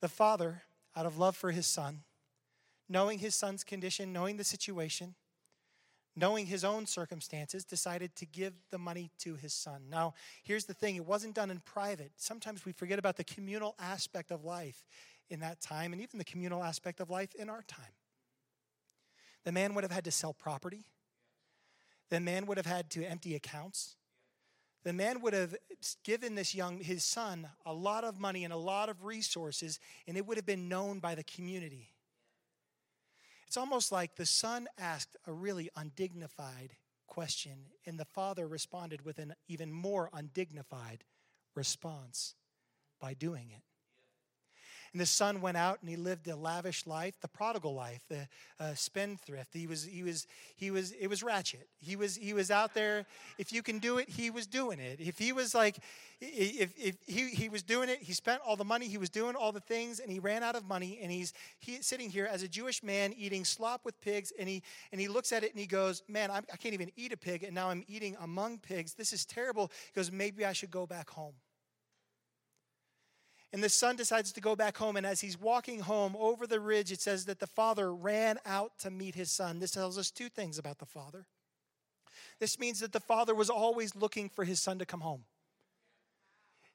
The 0.00 0.08
father, 0.08 0.62
out 0.94 1.04
of 1.04 1.18
love 1.18 1.36
for 1.36 1.50
his 1.50 1.66
son, 1.66 2.04
knowing 2.88 3.18
his 3.18 3.34
son's 3.34 3.64
condition, 3.64 4.12
knowing 4.14 4.38
the 4.38 4.44
situation, 4.44 5.14
knowing 6.16 6.46
his 6.46 6.64
own 6.64 6.86
circumstances, 6.86 7.64
decided 7.64 8.16
to 8.16 8.26
give 8.26 8.54
the 8.70 8.78
money 8.78 9.10
to 9.18 9.36
his 9.36 9.52
son. 9.52 9.82
Now, 9.90 10.14
here's 10.42 10.64
the 10.64 10.74
thing 10.74 10.96
it 10.96 11.04
wasn't 11.04 11.34
done 11.34 11.50
in 11.50 11.60
private. 11.60 12.12
Sometimes 12.16 12.64
we 12.64 12.72
forget 12.72 12.98
about 12.98 13.16
the 13.16 13.24
communal 13.24 13.74
aspect 13.78 14.30
of 14.30 14.44
life 14.44 14.86
in 15.28 15.40
that 15.40 15.60
time, 15.60 15.92
and 15.92 16.00
even 16.00 16.18
the 16.18 16.24
communal 16.24 16.64
aspect 16.64 17.00
of 17.00 17.10
life 17.10 17.34
in 17.34 17.50
our 17.50 17.62
time. 17.62 17.84
The 19.44 19.52
man 19.52 19.74
would 19.74 19.84
have 19.84 19.92
had 19.92 20.04
to 20.04 20.10
sell 20.10 20.32
property, 20.32 20.86
the 22.08 22.20
man 22.20 22.46
would 22.46 22.56
have 22.56 22.66
had 22.66 22.90
to 22.90 23.04
empty 23.04 23.34
accounts. 23.34 23.96
The 24.84 24.92
man 24.92 25.20
would 25.22 25.32
have 25.32 25.56
given 26.04 26.36
this 26.36 26.54
young 26.54 26.78
his 26.78 27.02
son 27.02 27.48
a 27.64 27.72
lot 27.72 28.04
of 28.04 28.20
money 28.20 28.44
and 28.44 28.52
a 28.52 28.56
lot 28.56 28.88
of 28.88 29.04
resources 29.04 29.80
and 30.06 30.16
it 30.16 30.24
would 30.24 30.36
have 30.36 30.46
been 30.46 30.68
known 30.68 31.00
by 31.00 31.16
the 31.16 31.24
community 31.24 31.90
it's 33.46 33.56
almost 33.56 33.92
like 33.92 34.16
the 34.16 34.26
son 34.26 34.66
asked 34.78 35.16
a 35.26 35.32
really 35.32 35.70
undignified 35.76 36.76
question, 37.06 37.66
and 37.86 37.98
the 37.98 38.04
father 38.04 38.46
responded 38.46 39.04
with 39.04 39.18
an 39.18 39.34
even 39.48 39.72
more 39.72 40.10
undignified 40.12 41.04
response 41.54 42.34
by 43.00 43.14
doing 43.14 43.50
it. 43.50 43.62
And 44.96 45.00
the 45.02 45.04
son 45.04 45.42
went 45.42 45.58
out 45.58 45.76
and 45.82 45.90
he 45.90 45.96
lived 45.96 46.26
a 46.26 46.34
lavish 46.34 46.86
life, 46.86 47.20
the 47.20 47.28
prodigal 47.28 47.74
life, 47.74 48.00
the 48.08 48.26
uh, 48.58 48.72
spendthrift. 48.72 49.52
He 49.52 49.66
was, 49.66 49.84
he 49.84 50.02
was, 50.02 50.26
he 50.56 50.70
was, 50.70 50.92
it 50.92 51.08
was 51.08 51.22
ratchet. 51.22 51.68
He 51.82 51.96
was, 51.96 52.16
he 52.16 52.32
was 52.32 52.50
out 52.50 52.72
there. 52.72 53.04
If 53.36 53.52
you 53.52 53.62
can 53.62 53.78
do 53.78 53.98
it, 53.98 54.08
he 54.08 54.30
was 54.30 54.46
doing 54.46 54.80
it. 54.80 54.98
If 54.98 55.18
he 55.18 55.34
was 55.34 55.54
like, 55.54 55.76
if, 56.22 56.72
if 56.78 56.96
he, 57.06 57.28
he 57.28 57.50
was 57.50 57.62
doing 57.62 57.90
it, 57.90 57.98
he 58.00 58.14
spent 58.14 58.40
all 58.42 58.56
the 58.56 58.64
money, 58.64 58.88
he 58.88 58.96
was 58.96 59.10
doing 59.10 59.36
all 59.36 59.52
the 59.52 59.60
things, 59.60 60.00
and 60.00 60.10
he 60.10 60.18
ran 60.18 60.42
out 60.42 60.56
of 60.56 60.64
money. 60.66 60.98
And 61.02 61.12
he's 61.12 61.34
he, 61.58 61.82
sitting 61.82 62.08
here 62.08 62.24
as 62.24 62.42
a 62.42 62.48
Jewish 62.48 62.82
man 62.82 63.12
eating 63.18 63.44
slop 63.44 63.84
with 63.84 64.00
pigs, 64.00 64.32
and 64.38 64.48
he, 64.48 64.62
and 64.92 64.98
he 64.98 65.08
looks 65.08 65.30
at 65.30 65.44
it 65.44 65.50
and 65.50 65.60
he 65.60 65.66
goes, 65.66 66.02
Man, 66.08 66.30
I'm, 66.30 66.46
I 66.50 66.56
can't 66.56 66.72
even 66.72 66.90
eat 66.96 67.12
a 67.12 67.18
pig, 67.18 67.42
and 67.42 67.54
now 67.54 67.68
I'm 67.68 67.84
eating 67.86 68.16
among 68.22 68.60
pigs. 68.60 68.94
This 68.94 69.12
is 69.12 69.26
terrible. 69.26 69.70
He 69.92 69.92
goes, 69.94 70.10
Maybe 70.10 70.46
I 70.46 70.54
should 70.54 70.70
go 70.70 70.86
back 70.86 71.10
home. 71.10 71.34
And 73.52 73.62
the 73.62 73.68
son 73.68 73.96
decides 73.96 74.32
to 74.32 74.40
go 74.40 74.56
back 74.56 74.76
home. 74.76 74.96
And 74.96 75.06
as 75.06 75.20
he's 75.20 75.40
walking 75.40 75.80
home 75.80 76.16
over 76.18 76.46
the 76.46 76.60
ridge, 76.60 76.92
it 76.92 77.00
says 77.00 77.26
that 77.26 77.38
the 77.38 77.46
father 77.46 77.94
ran 77.94 78.38
out 78.44 78.72
to 78.80 78.90
meet 78.90 79.14
his 79.14 79.30
son. 79.30 79.58
This 79.58 79.70
tells 79.70 79.96
us 79.96 80.10
two 80.10 80.28
things 80.28 80.58
about 80.58 80.78
the 80.78 80.86
father. 80.86 81.26
This 82.38 82.58
means 82.58 82.80
that 82.80 82.92
the 82.92 83.00
father 83.00 83.34
was 83.34 83.48
always 83.48 83.94
looking 83.94 84.28
for 84.28 84.44
his 84.44 84.60
son 84.60 84.78
to 84.78 84.86
come 84.86 85.00
home. 85.00 85.24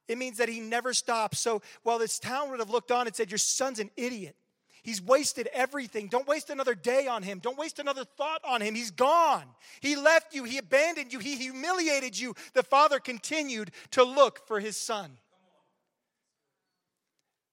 It 0.07 0.17
means 0.17 0.38
that 0.38 0.49
he 0.49 0.60
never 0.60 0.93
stopped. 0.93 1.38
So 1.38 1.62
while 1.84 1.99
this 1.99 2.19
town 2.19 2.49
would 2.49 2.60
have 2.60 2.69
looked 2.69 2.91
on 2.91 3.05
and 3.05 3.15
said, 3.15 3.29
Your 3.29 3.38
son's 3.38 3.79
an 3.79 3.91
idiot. 3.95 4.36
He's 4.84 5.01
wasted 5.01 5.47
everything. 5.53 6.07
Don't 6.07 6.27
waste 6.27 6.49
another 6.49 6.73
day 6.73 7.05
on 7.05 7.21
him. 7.21 7.38
Don't 7.38 7.57
waste 7.57 7.77
another 7.77 8.03
thought 8.03 8.41
on 8.43 8.62
him. 8.62 8.73
He's 8.73 8.89
gone. 8.89 9.45
He 9.79 9.95
left 9.95 10.34
you. 10.34 10.43
He 10.43 10.57
abandoned 10.57 11.13
you. 11.13 11.19
He 11.19 11.36
humiliated 11.36 12.17
you. 12.17 12.34
The 12.53 12.63
father 12.63 12.99
continued 12.99 13.69
to 13.91 14.03
look 14.03 14.47
for 14.47 14.60
his 14.60 14.75
son. 14.75 15.17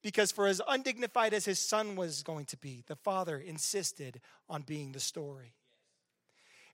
Because 0.01 0.31
for 0.31 0.47
as 0.47 0.61
undignified 0.67 1.33
as 1.33 1.45
his 1.45 1.59
son 1.59 1.95
was 1.95 2.23
going 2.23 2.45
to 2.45 2.57
be, 2.57 2.83
the 2.87 2.95
father 2.95 3.37
insisted 3.37 4.21
on 4.49 4.61
being 4.61 4.93
the 4.93 4.99
story. 4.99 5.53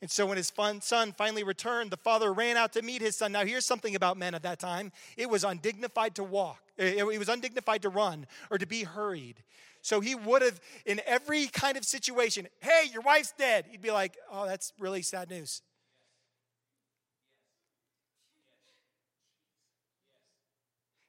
And 0.01 0.11
so 0.11 0.25
when 0.25 0.37
his 0.37 0.51
son 0.81 1.13
finally 1.17 1.43
returned, 1.43 1.89
the 1.89 1.97
father 1.97 2.31
ran 2.31 2.57
out 2.57 2.73
to 2.73 2.81
meet 2.81 3.01
his 3.01 3.15
son. 3.15 3.31
Now, 3.31 3.45
here's 3.45 3.65
something 3.65 3.95
about 3.95 4.17
men 4.17 4.35
at 4.35 4.43
that 4.43 4.59
time 4.59 4.91
it 5.17 5.29
was 5.29 5.43
undignified 5.43 6.15
to 6.15 6.23
walk, 6.23 6.61
it 6.77 7.05
was 7.05 7.29
undignified 7.29 7.81
to 7.83 7.89
run 7.89 8.27
or 8.51 8.57
to 8.57 8.67
be 8.67 8.83
hurried. 8.83 9.41
So 9.81 9.99
he 9.99 10.15
would 10.15 10.41
have, 10.41 10.59
in 10.87 10.99
every 11.05 11.45
kind 11.45 11.77
of 11.77 11.85
situation, 11.85 12.47
hey, 12.59 12.89
your 12.91 13.03
wife's 13.03 13.33
dead. 13.37 13.65
He'd 13.69 13.83
be 13.83 13.91
like, 13.91 14.17
oh, 14.31 14.47
that's 14.47 14.73
really 14.79 15.03
sad 15.03 15.29
news. 15.29 15.61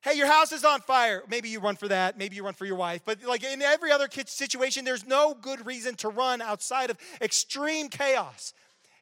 Hey, 0.07 0.17
your 0.17 0.29
house 0.29 0.53
is 0.53 0.65
on 0.65 0.83
fire. 0.83 1.25
Maybe 1.29 1.49
you 1.49 1.59
run 1.59 1.75
for 1.75 1.89
that. 1.89 2.17
Maybe 2.17 2.37
you 2.37 2.45
run 2.45 2.55
for 2.55 2.65
your 2.65 2.77
wife. 2.77 3.01
But 3.05 3.25
like 3.25 3.43
in 3.43 3.61
every 3.61 3.91
other 3.91 4.07
situation, 4.27 4.85
there's 4.85 5.05
no 5.05 5.35
good 5.35 5.67
reason 5.67 5.97
to 5.97 6.09
run 6.11 6.41
outside 6.41 6.91
of 6.91 6.99
extreme 7.21 7.89
chaos. 7.89 8.55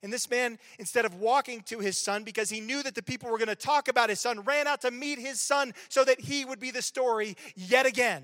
And 0.03 0.11
this 0.11 0.31
man, 0.31 0.59
instead 0.79 1.05
of 1.05 1.17
walking 1.17 1.61
to 1.64 1.81
his 1.81 1.99
son 1.99 2.25
because 2.25 2.49
he 2.49 2.59
knew 2.59 2.83
that 2.83 2.95
the 2.95 3.03
people 3.03 3.31
were 3.31 3.37
going 3.37 3.49
to 3.49 3.55
talk 3.55 3.88
about 3.88 4.09
his 4.09 4.19
son, 4.19 4.40
ran 4.45 4.67
out 4.67 4.81
to 4.81 4.90
meet 4.90 5.19
his 5.19 5.43
son 5.43 5.75
so 5.90 6.05
that 6.05 6.21
he 6.21 6.47
would 6.47 6.59
be 6.59 6.71
the 6.71 6.81
story 6.81 7.37
yet 7.55 7.85
again. 7.85 8.23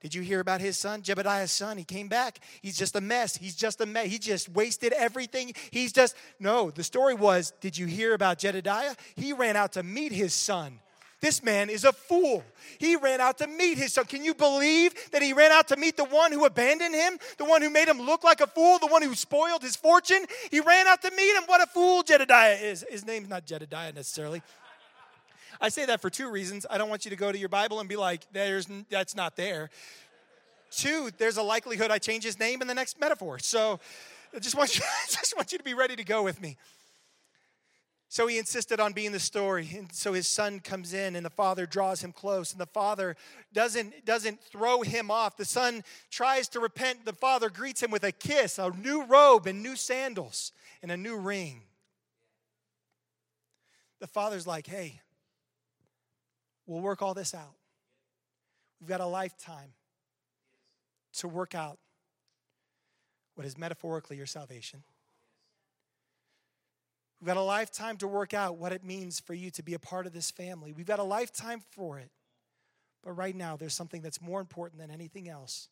Did 0.00 0.14
you 0.14 0.22
hear 0.22 0.40
about 0.40 0.62
his 0.62 0.78
son, 0.78 1.02
Jedediah's 1.02 1.52
son? 1.52 1.76
He 1.76 1.84
came 1.84 2.08
back. 2.08 2.40
He's 2.62 2.78
just 2.78 2.96
a 2.96 3.02
mess. 3.02 3.36
He's 3.36 3.56
just 3.56 3.78
a 3.82 3.84
mess. 3.84 4.06
He 4.06 4.18
just 4.18 4.48
wasted 4.48 4.94
everything. 4.94 5.52
He's 5.70 5.92
just, 5.92 6.16
no, 6.38 6.70
the 6.70 6.82
story 6.82 7.12
was, 7.12 7.52
did 7.60 7.76
you 7.76 7.84
hear 7.84 8.14
about 8.14 8.38
Jedediah? 8.38 8.94
He 9.16 9.34
ran 9.34 9.54
out 9.54 9.72
to 9.74 9.82
meet 9.82 10.12
his 10.12 10.32
son. 10.32 10.80
This 11.20 11.42
man 11.42 11.68
is 11.68 11.84
a 11.84 11.92
fool. 11.92 12.42
He 12.78 12.96
ran 12.96 13.20
out 13.20 13.38
to 13.38 13.46
meet 13.46 13.76
his 13.76 13.92
son. 13.92 14.06
Can 14.06 14.24
you 14.24 14.32
believe 14.32 14.94
that 15.10 15.22
he 15.22 15.34
ran 15.34 15.52
out 15.52 15.68
to 15.68 15.76
meet 15.76 15.96
the 15.96 16.04
one 16.04 16.32
who 16.32 16.46
abandoned 16.46 16.94
him, 16.94 17.18
the 17.36 17.44
one 17.44 17.60
who 17.60 17.68
made 17.68 17.88
him 17.88 18.00
look 18.00 18.24
like 18.24 18.40
a 18.40 18.46
fool, 18.46 18.78
the 18.78 18.86
one 18.86 19.02
who 19.02 19.14
spoiled 19.14 19.62
his 19.62 19.76
fortune? 19.76 20.24
He 20.50 20.60
ran 20.60 20.86
out 20.86 21.02
to 21.02 21.10
meet 21.10 21.36
him. 21.36 21.42
What 21.44 21.62
a 21.62 21.66
fool 21.66 22.02
Jedediah 22.02 22.54
is. 22.54 22.84
His 22.88 23.06
name's 23.06 23.28
not 23.28 23.44
Jedediah 23.44 23.92
necessarily. 23.92 24.42
I 25.60 25.68
say 25.68 25.84
that 25.86 26.00
for 26.00 26.08
two 26.08 26.30
reasons. 26.30 26.64
I 26.70 26.78
don't 26.78 26.88
want 26.88 27.04
you 27.04 27.10
to 27.10 27.16
go 27.16 27.30
to 27.30 27.36
your 27.36 27.50
Bible 27.50 27.80
and 27.80 27.88
be 27.88 27.96
like, 27.96 28.26
"There's 28.32 28.66
that's 28.88 29.14
not 29.14 29.36
there." 29.36 29.68
Two, 30.70 31.10
there's 31.18 31.36
a 31.36 31.42
likelihood 31.42 31.90
I 31.90 31.98
change 31.98 32.24
his 32.24 32.38
name 32.38 32.62
in 32.62 32.68
the 32.68 32.74
next 32.74 32.98
metaphor. 32.98 33.38
So, 33.40 33.80
I 34.34 34.38
just 34.38 34.56
want 34.56 34.76
you, 34.78 34.84
I 35.02 35.06
just 35.10 35.36
want 35.36 35.52
you 35.52 35.58
to 35.58 35.64
be 35.64 35.74
ready 35.74 35.96
to 35.96 36.04
go 36.04 36.22
with 36.22 36.40
me. 36.40 36.56
So 38.10 38.26
he 38.26 38.38
insisted 38.38 38.80
on 38.80 38.92
being 38.92 39.12
the 39.12 39.20
story. 39.20 39.70
And 39.72 39.92
so 39.92 40.12
his 40.12 40.26
son 40.26 40.58
comes 40.58 40.92
in 40.92 41.14
and 41.14 41.24
the 41.24 41.30
father 41.30 41.64
draws 41.64 42.02
him 42.02 42.10
close. 42.10 42.50
And 42.50 42.60
the 42.60 42.66
father 42.66 43.14
doesn't, 43.52 44.04
doesn't 44.04 44.42
throw 44.42 44.82
him 44.82 45.12
off. 45.12 45.36
The 45.36 45.44
son 45.44 45.84
tries 46.10 46.48
to 46.48 46.60
repent. 46.60 47.04
The 47.04 47.12
father 47.12 47.48
greets 47.48 47.80
him 47.80 47.92
with 47.92 48.02
a 48.02 48.10
kiss, 48.10 48.58
a 48.58 48.70
new 48.70 49.04
robe, 49.04 49.46
and 49.46 49.62
new 49.62 49.76
sandals, 49.76 50.50
and 50.82 50.90
a 50.90 50.96
new 50.96 51.16
ring. 51.16 51.62
The 54.00 54.08
father's 54.08 54.46
like, 54.46 54.66
hey, 54.66 55.00
we'll 56.66 56.80
work 56.80 57.02
all 57.02 57.14
this 57.14 57.32
out. 57.32 57.54
We've 58.80 58.88
got 58.88 59.00
a 59.00 59.06
lifetime 59.06 59.72
to 61.18 61.28
work 61.28 61.54
out 61.54 61.78
what 63.36 63.46
is 63.46 63.56
metaphorically 63.56 64.16
your 64.16 64.26
salvation. 64.26 64.82
We've 67.20 67.26
got 67.26 67.36
a 67.36 67.42
lifetime 67.42 67.98
to 67.98 68.08
work 68.08 68.32
out 68.32 68.56
what 68.56 68.72
it 68.72 68.82
means 68.82 69.20
for 69.20 69.34
you 69.34 69.50
to 69.50 69.62
be 69.62 69.74
a 69.74 69.78
part 69.78 70.06
of 70.06 70.12
this 70.12 70.30
family. 70.30 70.72
We've 70.72 70.86
got 70.86 70.98
a 70.98 71.04
lifetime 71.04 71.62
for 71.70 71.98
it. 71.98 72.10
But 73.02 73.12
right 73.12 73.36
now, 73.36 73.56
there's 73.56 73.74
something 73.74 74.00
that's 74.00 74.22
more 74.22 74.40
important 74.40 74.80
than 74.80 74.90
anything 74.90 75.28
else. 75.28 75.68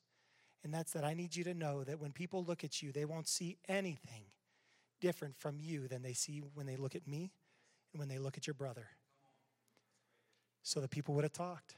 And 0.63 0.75
that's 0.75 0.93
that 0.93 1.05
I 1.05 1.15
need 1.15 1.37
you 1.37 1.45
to 1.45 1.55
know 1.55 1.85
that 1.85 2.01
when 2.01 2.13
people 2.13 2.45
look 2.45 2.65
at 2.65 2.83
you, 2.83 2.93
they 2.93 3.05
won't 3.05 3.29
see 3.29 3.57
anything 3.69 4.25
different 5.01 5.37
from 5.37 5.59
you 5.59 5.89
than 5.89 6.03
they 6.03 6.13
see 6.13 6.43
when 6.55 6.67
they 6.67 6.77
look 6.77 6.95
at 6.95 7.07
me 7.07 7.33
and 7.93 8.01
when 8.01 8.09
they 8.09 8.19
look 8.19 8.37
at 8.37 8.47
your 8.47 8.55
brother. 8.55 8.89
So 10.63 10.81
the 10.81 10.89
people 10.89 11.15
would 11.15 11.25
have 11.25 11.33
talked. 11.33 11.77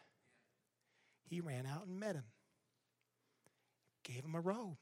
He 1.29 1.41
ran 1.41 1.67
out 1.67 1.87
and 1.87 2.01
met 2.01 2.17
him. 2.17 2.25
gave 4.03 4.25
him 4.25 4.35
a 4.35 4.41
robe, 4.41 4.79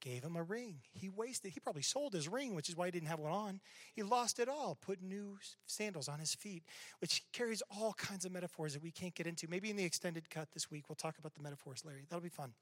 gave 0.00 0.22
him 0.22 0.36
a 0.36 0.42
ring. 0.42 0.80
He 0.92 1.08
wasted, 1.08 1.52
he 1.52 1.60
probably 1.60 1.82
sold 1.82 2.12
his 2.12 2.28
ring, 2.28 2.54
which 2.54 2.68
is 2.68 2.76
why 2.76 2.86
he 2.86 2.90
didn't 2.90 3.08
have 3.08 3.18
one 3.18 3.32
on. 3.32 3.60
He 3.94 4.02
lost 4.02 4.38
it 4.38 4.48
all, 4.48 4.76
put 4.80 5.02
new 5.02 5.38
sandals 5.66 6.08
on 6.08 6.18
his 6.18 6.34
feet, 6.34 6.64
which 7.00 7.22
carries 7.32 7.62
all 7.70 7.92
kinds 7.94 8.24
of 8.24 8.32
metaphors 8.32 8.74
that 8.74 8.82
we 8.82 8.90
can't 8.90 9.14
get 9.14 9.26
into. 9.26 9.48
Maybe 9.48 9.70
in 9.70 9.76
the 9.76 9.84
extended 9.84 10.30
cut 10.30 10.48
this 10.52 10.70
week, 10.70 10.88
we'll 10.88 10.96
talk 10.96 11.18
about 11.18 11.34
the 11.34 11.42
metaphors, 11.42 11.84
Larry. 11.84 12.06
That'll 12.08 12.22
be 12.22 12.28
fun. 12.28 12.52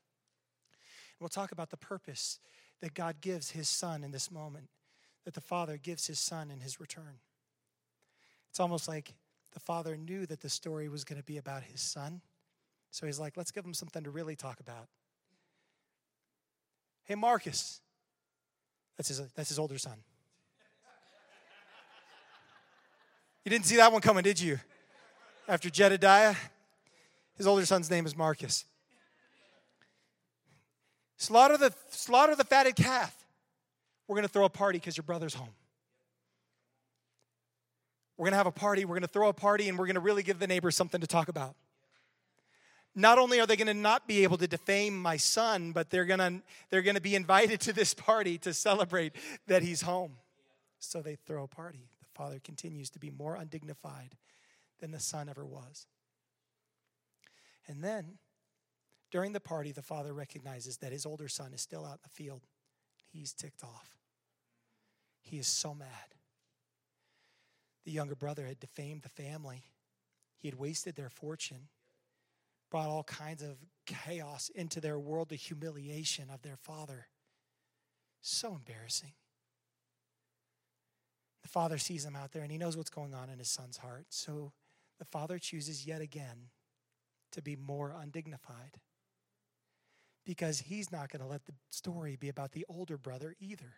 We'll 1.20 1.28
talk 1.28 1.52
about 1.52 1.70
the 1.70 1.76
purpose 1.76 2.38
that 2.80 2.94
God 2.94 3.20
gives 3.20 3.52
his 3.52 3.68
son 3.68 4.04
in 4.04 4.10
this 4.10 4.30
moment, 4.30 4.68
that 5.24 5.34
the 5.34 5.40
Father 5.40 5.78
gives 5.78 6.06
his 6.06 6.18
son 6.18 6.50
in 6.50 6.60
his 6.60 6.78
return. 6.78 7.20
It's 8.50 8.60
almost 8.60 8.88
like 8.88 9.14
the 9.52 9.60
Father 9.60 9.96
knew 9.96 10.26
that 10.26 10.40
the 10.40 10.50
story 10.50 10.88
was 10.88 11.04
going 11.04 11.18
to 11.18 11.24
be 11.24 11.38
about 11.38 11.62
his 11.62 11.80
son. 11.80 12.20
So 12.90 13.06
he's 13.06 13.18
like, 13.18 13.36
let's 13.36 13.50
give 13.50 13.64
him 13.64 13.74
something 13.74 14.04
to 14.04 14.10
really 14.10 14.36
talk 14.36 14.60
about. 14.60 14.88
Hey, 17.06 17.14
Marcus. 17.14 17.80
That's 18.96 19.08
his, 19.08 19.20
that's 19.34 19.48
his 19.48 19.58
older 19.58 19.78
son. 19.78 19.96
You 23.44 23.50
didn't 23.50 23.66
see 23.66 23.76
that 23.76 23.92
one 23.92 24.00
coming, 24.00 24.24
did 24.24 24.40
you? 24.40 24.58
After 25.48 25.70
Jedediah, 25.70 26.34
his 27.36 27.46
older 27.46 27.64
son's 27.64 27.88
name 27.88 28.04
is 28.04 28.16
Marcus. 28.16 28.64
Slaughter 31.16 31.56
the, 31.56 31.72
slaughter 31.90 32.34
the 32.34 32.44
fatted 32.44 32.74
calf. 32.74 33.14
We're 34.08 34.16
going 34.16 34.26
to 34.26 34.32
throw 34.32 34.44
a 34.44 34.50
party 34.50 34.78
because 34.78 34.96
your 34.96 35.04
brother's 35.04 35.34
home. 35.34 35.54
We're 38.16 38.24
going 38.24 38.32
to 38.32 38.38
have 38.38 38.46
a 38.46 38.52
party. 38.52 38.84
We're 38.84 38.94
going 38.94 39.02
to 39.02 39.08
throw 39.08 39.28
a 39.28 39.32
party 39.32 39.68
and 39.68 39.78
we're 39.78 39.86
going 39.86 39.94
to 39.94 40.00
really 40.00 40.24
give 40.24 40.40
the 40.40 40.46
neighbors 40.46 40.76
something 40.76 41.00
to 41.00 41.06
talk 41.06 41.28
about 41.28 41.54
not 42.96 43.18
only 43.18 43.38
are 43.38 43.46
they 43.46 43.56
going 43.56 43.66
to 43.66 43.74
not 43.74 44.08
be 44.08 44.22
able 44.22 44.38
to 44.38 44.48
defame 44.48 45.00
my 45.00 45.18
son, 45.18 45.72
but 45.72 45.90
they're 45.90 46.06
going 46.06 46.18
to 46.18 46.40
they're 46.70 46.82
going 46.82 46.96
to 46.96 47.00
be 47.00 47.14
invited 47.14 47.60
to 47.60 47.72
this 47.74 47.92
party 47.92 48.38
to 48.38 48.54
celebrate 48.54 49.12
that 49.46 49.62
he's 49.62 49.82
home. 49.82 50.16
So 50.78 51.02
they 51.02 51.16
throw 51.26 51.44
a 51.44 51.48
party. 51.48 51.90
The 52.00 52.18
father 52.18 52.40
continues 52.42 52.88
to 52.90 52.98
be 52.98 53.10
more 53.10 53.36
undignified 53.36 54.16
than 54.80 54.90
the 54.90 54.98
son 54.98 55.28
ever 55.28 55.44
was. 55.44 55.86
And 57.68 57.84
then 57.84 58.18
during 59.10 59.32
the 59.32 59.40
party, 59.40 59.72
the 59.72 59.82
father 59.82 60.14
recognizes 60.14 60.78
that 60.78 60.92
his 60.92 61.04
older 61.04 61.28
son 61.28 61.52
is 61.52 61.60
still 61.60 61.84
out 61.84 61.94
in 61.94 61.98
the 62.02 62.08
field. 62.08 62.42
He's 63.12 63.32
ticked 63.32 63.62
off. 63.62 63.90
He 65.20 65.38
is 65.38 65.46
so 65.46 65.74
mad. 65.74 65.88
The 67.84 67.92
younger 67.92 68.14
brother 68.14 68.46
had 68.46 68.58
defamed 68.58 69.02
the 69.02 69.22
family, 69.22 69.64
he 70.38 70.48
had 70.48 70.58
wasted 70.58 70.96
their 70.96 71.10
fortune 71.10 71.68
brought 72.70 72.88
all 72.88 73.04
kinds 73.04 73.42
of 73.42 73.56
chaos 73.86 74.50
into 74.54 74.80
their 74.80 74.98
world, 74.98 75.28
the 75.28 75.36
humiliation 75.36 76.28
of 76.32 76.42
their 76.42 76.56
father. 76.56 77.06
So 78.20 78.54
embarrassing. 78.54 79.12
The 81.42 81.48
father 81.48 81.78
sees 81.78 82.04
him 82.04 82.16
out 82.16 82.32
there 82.32 82.42
and 82.42 82.50
he 82.50 82.58
knows 82.58 82.76
what's 82.76 82.90
going 82.90 83.14
on 83.14 83.30
in 83.30 83.38
his 83.38 83.48
son's 83.48 83.76
heart. 83.76 84.06
So 84.08 84.52
the 84.98 85.04
father 85.04 85.38
chooses 85.38 85.86
yet 85.86 86.00
again 86.00 86.50
to 87.32 87.42
be 87.42 87.54
more 87.54 87.94
undignified 87.96 88.80
because 90.24 90.58
he's 90.58 90.90
not 90.90 91.10
going 91.10 91.22
to 91.22 91.28
let 91.28 91.46
the 91.46 91.52
story 91.70 92.16
be 92.16 92.28
about 92.28 92.52
the 92.52 92.66
older 92.68 92.98
brother 92.98 93.36
either. 93.38 93.74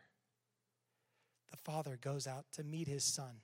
The 1.51 1.59
father 1.59 1.99
goes 2.01 2.27
out 2.27 2.47
to 2.55 2.65
meet 2.65 2.89
his 2.89 3.05
son. 3.05 3.43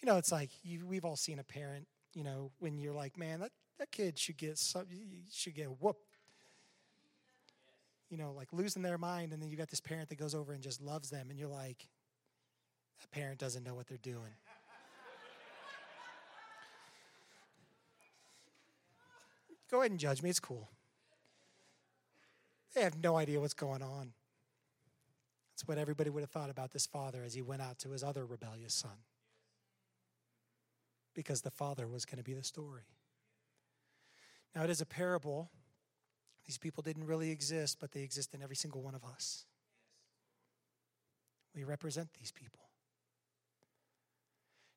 You 0.00 0.06
know, 0.06 0.16
it's 0.16 0.32
like 0.32 0.50
you, 0.64 0.84
we've 0.84 1.04
all 1.04 1.16
seen 1.16 1.38
a 1.38 1.44
parent, 1.44 1.86
you 2.14 2.24
know, 2.24 2.50
when 2.58 2.78
you're 2.78 2.94
like, 2.94 3.16
man, 3.16 3.40
that, 3.40 3.52
that 3.78 3.90
kid 3.90 4.18
should 4.18 4.36
get 4.36 4.58
some, 4.58 4.86
should 5.32 5.54
get 5.54 5.66
whooped. 5.80 6.18
You 8.10 8.18
know, 8.18 8.32
like 8.36 8.52
losing 8.52 8.82
their 8.82 8.98
mind, 8.98 9.32
and 9.32 9.40
then 9.40 9.50
you 9.50 9.56
got 9.56 9.68
this 9.68 9.80
parent 9.80 10.08
that 10.10 10.18
goes 10.18 10.34
over 10.34 10.52
and 10.52 10.62
just 10.62 10.82
loves 10.82 11.08
them, 11.08 11.30
and 11.30 11.38
you're 11.38 11.48
like, 11.48 11.88
that 13.00 13.10
parent 13.10 13.38
doesn't 13.38 13.64
know 13.64 13.74
what 13.74 13.86
they're 13.86 13.98
doing. 13.98 14.34
Go 19.70 19.80
ahead 19.80 19.90
and 19.90 19.98
judge 19.98 20.22
me, 20.22 20.28
it's 20.28 20.38
cool. 20.38 20.68
They 22.74 22.82
have 22.82 23.02
no 23.02 23.16
idea 23.16 23.40
what's 23.40 23.54
going 23.54 23.82
on. 23.82 24.12
That's 25.52 25.66
what 25.66 25.78
everybody 25.78 26.10
would 26.10 26.20
have 26.20 26.30
thought 26.30 26.50
about 26.50 26.72
this 26.72 26.84
father 26.86 27.22
as 27.24 27.32
he 27.32 27.40
went 27.40 27.62
out 27.62 27.78
to 27.80 27.90
his 27.90 28.02
other 28.02 28.26
rebellious 28.26 28.74
son. 28.74 28.98
Because 31.14 31.40
the 31.40 31.50
father 31.50 31.88
was 31.88 32.04
going 32.04 32.18
to 32.18 32.24
be 32.24 32.34
the 32.34 32.44
story. 32.44 32.82
Now, 34.54 34.64
it 34.64 34.70
is 34.70 34.80
a 34.80 34.86
parable. 34.86 35.50
These 36.46 36.58
people 36.58 36.82
didn't 36.82 37.06
really 37.06 37.30
exist, 37.30 37.78
but 37.80 37.92
they 37.92 38.02
exist 38.02 38.34
in 38.34 38.42
every 38.42 38.56
single 38.56 38.82
one 38.82 38.94
of 38.94 39.04
us. 39.04 39.46
We 41.54 41.64
represent 41.64 42.08
these 42.18 42.32
people. 42.32 42.60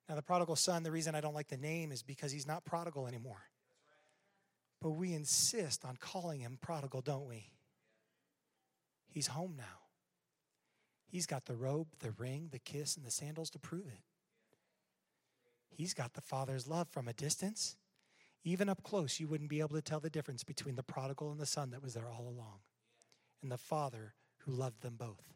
Now, 0.08 0.16
the 0.16 0.22
prodigal 0.22 0.56
son, 0.56 0.84
the 0.84 0.92
reason 0.92 1.16
I 1.16 1.22
don't 1.22 1.34
like 1.34 1.48
the 1.48 1.58
name 1.58 1.92
is 1.92 2.04
because 2.04 2.32
he's 2.32 2.48
not 2.48 2.64
prodigal 2.64 3.08
anymore. 3.08 3.42
But 4.82 4.92
we 4.92 5.14
insist 5.14 5.84
on 5.84 5.98
calling 5.98 6.42
him 6.42 6.60
prodigal, 6.62 7.02
don't 7.02 7.28
we? 7.28 7.50
He's 9.08 9.28
home 9.28 9.56
now. 9.58 9.86
He's 11.08 11.26
got 11.26 11.46
the 11.46 11.56
robe, 11.56 11.88
the 12.00 12.12
ring, 12.12 12.50
the 12.52 12.60
kiss, 12.60 12.98
and 12.98 13.06
the 13.06 13.12
sandals 13.12 13.50
to 13.52 13.60
prove 13.60 13.88
it. 13.88 14.04
He's 15.70 15.94
got 15.94 16.14
the 16.14 16.22
Father's 16.22 16.68
love 16.68 16.88
from 16.90 17.08
a 17.08 17.14
distance. 17.14 17.78
Even 18.48 18.70
up 18.70 18.84
close, 18.84 19.20
you 19.20 19.28
wouldn't 19.28 19.50
be 19.50 19.60
able 19.60 19.76
to 19.76 19.82
tell 19.82 20.00
the 20.00 20.10
difference 20.10 20.44
between 20.44 20.76
the 20.76 20.84
prodigal 20.84 21.32
and 21.32 21.40
the 21.40 21.48
son 21.48 21.72
that 21.72 21.82
was 21.82 21.96
there 21.96 22.08
all 22.08 22.28
along, 22.30 22.60
and 23.42 23.52
the 23.52 23.58
father 23.58 24.14
who 24.46 24.52
loved 24.52 24.82
them 24.82 24.96
both. 24.98 25.34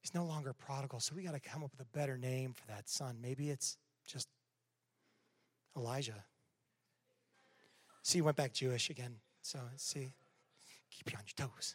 He's 0.00 0.14
no 0.14 0.24
longer 0.24 0.52
prodigal, 0.52 1.00
so 1.00 1.14
we 1.14 1.24
got 1.24 1.34
to 1.34 1.40
come 1.40 1.64
up 1.64 1.72
with 1.72 1.80
a 1.80 1.98
better 1.98 2.16
name 2.16 2.54
for 2.54 2.66
that 2.68 2.88
son. 2.88 3.18
Maybe 3.20 3.50
it's 3.50 3.76
just 4.06 4.28
Elijah. 5.76 6.24
See, 8.02 8.18
he 8.18 8.22
went 8.22 8.36
back 8.36 8.52
Jewish 8.52 8.90
again. 8.90 9.16
So, 9.42 9.58
see, 9.76 10.12
keep 10.90 11.10
you 11.10 11.18
on 11.18 11.24
your 11.26 11.48
toes. 11.48 11.74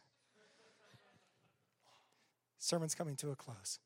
Sermon's 2.58 2.96
coming 2.96 3.16
to 3.18 3.30
a 3.30 3.36
close. 3.36 3.80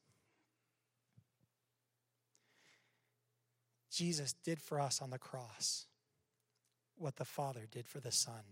Jesus 3.90 4.34
did 4.44 4.62
for 4.62 4.80
us 4.80 5.02
on 5.02 5.10
the 5.10 5.18
cross 5.18 5.88
what 6.96 7.16
the 7.16 7.26
Father 7.26 7.68
did 7.72 7.88
for 7.88 8.00
the 8.00 8.12
Son 8.12 8.44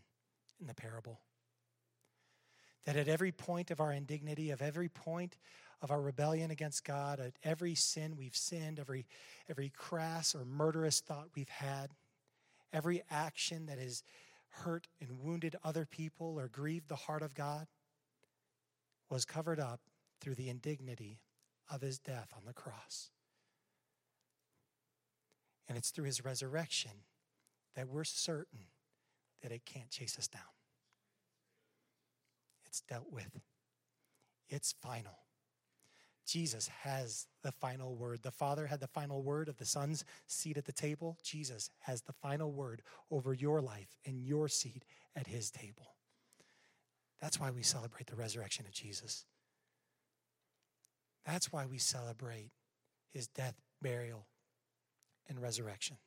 in 0.60 0.68
the 0.68 0.74
parable. 0.74 1.22
That 2.86 2.96
at 2.96 3.08
every 3.08 3.32
point 3.32 3.70
of 3.70 3.82
our 3.82 3.92
indignity, 3.92 4.52
of 4.52 4.62
every 4.62 4.88
point 4.88 5.38
of 5.82 5.92
our 5.92 6.02
rebellion 6.02 6.50
against 6.50 6.86
God, 6.86 7.20
at 7.20 7.34
every 7.44 7.76
sin 7.76 8.16
we've 8.18 8.36
sinned, 8.36 8.80
every, 8.80 9.06
every 9.50 9.70
crass 9.70 10.34
or 10.34 10.46
murderous 10.46 11.02
thought 11.02 11.28
we've 11.36 11.50
had, 11.50 11.92
every 12.74 13.04
action 13.12 13.66
that 13.68 13.78
has 13.78 14.04
hurt 14.50 14.88
and 15.02 15.20
wounded 15.20 15.56
other 15.64 15.86
people 15.86 16.40
or 16.40 16.48
grieved 16.48 16.88
the 16.88 16.96
heart 16.96 17.22
of 17.22 17.36
God, 17.36 17.68
was 19.10 19.26
covered 19.26 19.60
up 19.60 19.82
through 20.20 20.36
the 20.36 20.50
indignity 20.50 21.20
of 21.70 21.82
his 21.82 22.00
death 22.00 22.34
on 22.36 22.44
the 22.46 22.54
cross. 22.54 23.12
And 25.68 25.78
it's 25.78 25.90
through 25.90 26.06
his 26.06 26.24
resurrection 26.24 26.92
that 27.76 27.90
we're 27.90 28.04
certain 28.04 28.68
that 29.42 29.52
it 29.52 29.66
can't 29.66 29.90
chase 29.90 30.18
us 30.18 30.28
down. 30.28 30.42
It's 32.66 32.82
dealt 32.82 33.12
with, 33.12 33.40
it's 34.50 34.74
final. 34.82 35.20
Jesus 36.26 36.68
has 36.84 37.28
the 37.42 37.54
final 37.54 37.96
word. 37.96 38.22
The 38.22 38.32
Father 38.32 38.68
had 38.68 38.82
the 38.82 38.88
final 38.88 39.24
word 39.24 39.48
of 39.48 39.58
the 39.58 39.66
Son's 39.66 40.04
seat 40.28 40.58
at 40.58 40.66
the 40.66 40.74
table. 40.74 41.18
Jesus 41.24 41.70
has 41.80 42.02
the 42.02 42.12
final 42.12 42.52
word 42.52 42.82
over 43.10 43.34
your 43.34 43.62
life 43.62 43.96
and 44.06 44.20
your 44.20 44.50
seat 44.50 44.84
at 45.16 45.28
his 45.28 45.50
table. 45.50 45.96
That's 47.22 47.40
why 47.40 47.50
we 47.50 47.64
celebrate 47.64 48.08
the 48.08 48.18
resurrection 48.18 48.66
of 48.66 48.74
Jesus. 48.74 49.26
That's 51.26 51.52
why 51.52 51.66
we 51.66 51.78
celebrate 51.78 52.52
his 53.14 53.28
death, 53.28 53.56
burial, 53.82 54.28
and 55.30 55.42
resurrection. 55.42 55.98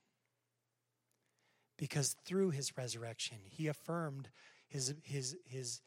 Because 1.77 2.15
through 2.25 2.51
his 2.51 2.77
resurrection, 2.77 3.39
he 3.45 3.67
affirmed 3.67 4.29
his, 4.69 4.95
his, 5.03 5.37
his 5.47 5.81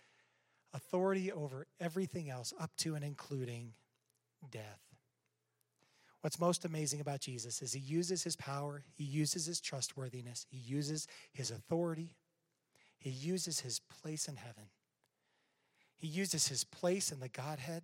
authority 0.73 1.31
over 1.31 1.67
everything 1.79 2.29
else, 2.29 2.53
up 2.59 2.71
to 2.77 2.95
and 2.95 3.03
including 3.03 3.73
death. 4.49 4.81
What's 6.21 6.39
most 6.39 6.63
amazing 6.63 7.01
about 7.01 7.19
Jesus 7.19 7.61
is 7.61 7.73
he 7.73 7.79
uses 7.79 8.23
his 8.23 8.37
power, 8.37 8.83
he 8.93 9.03
uses 9.03 9.45
his 9.45 9.59
trustworthiness, 9.59 10.45
he 10.49 10.57
uses 10.57 11.05
his 11.33 11.51
authority, 11.51 12.15
he 12.97 13.09
uses 13.09 13.59
his 13.59 13.79
place 13.79 14.27
in 14.27 14.37
heaven, 14.37 14.69
he 15.97 16.07
uses 16.07 16.47
his 16.47 16.63
place 16.63 17.11
in 17.11 17.19
the 17.19 17.27
Godhead 17.27 17.83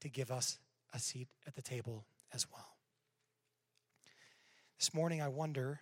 to 0.00 0.08
give 0.10 0.30
us 0.30 0.58
a 0.92 0.98
seat 0.98 1.28
at 1.46 1.54
the 1.54 1.62
table 1.62 2.04
as 2.32 2.46
well. 2.52 2.71
This 4.82 4.92
morning, 4.92 5.22
I 5.22 5.28
wonder, 5.28 5.78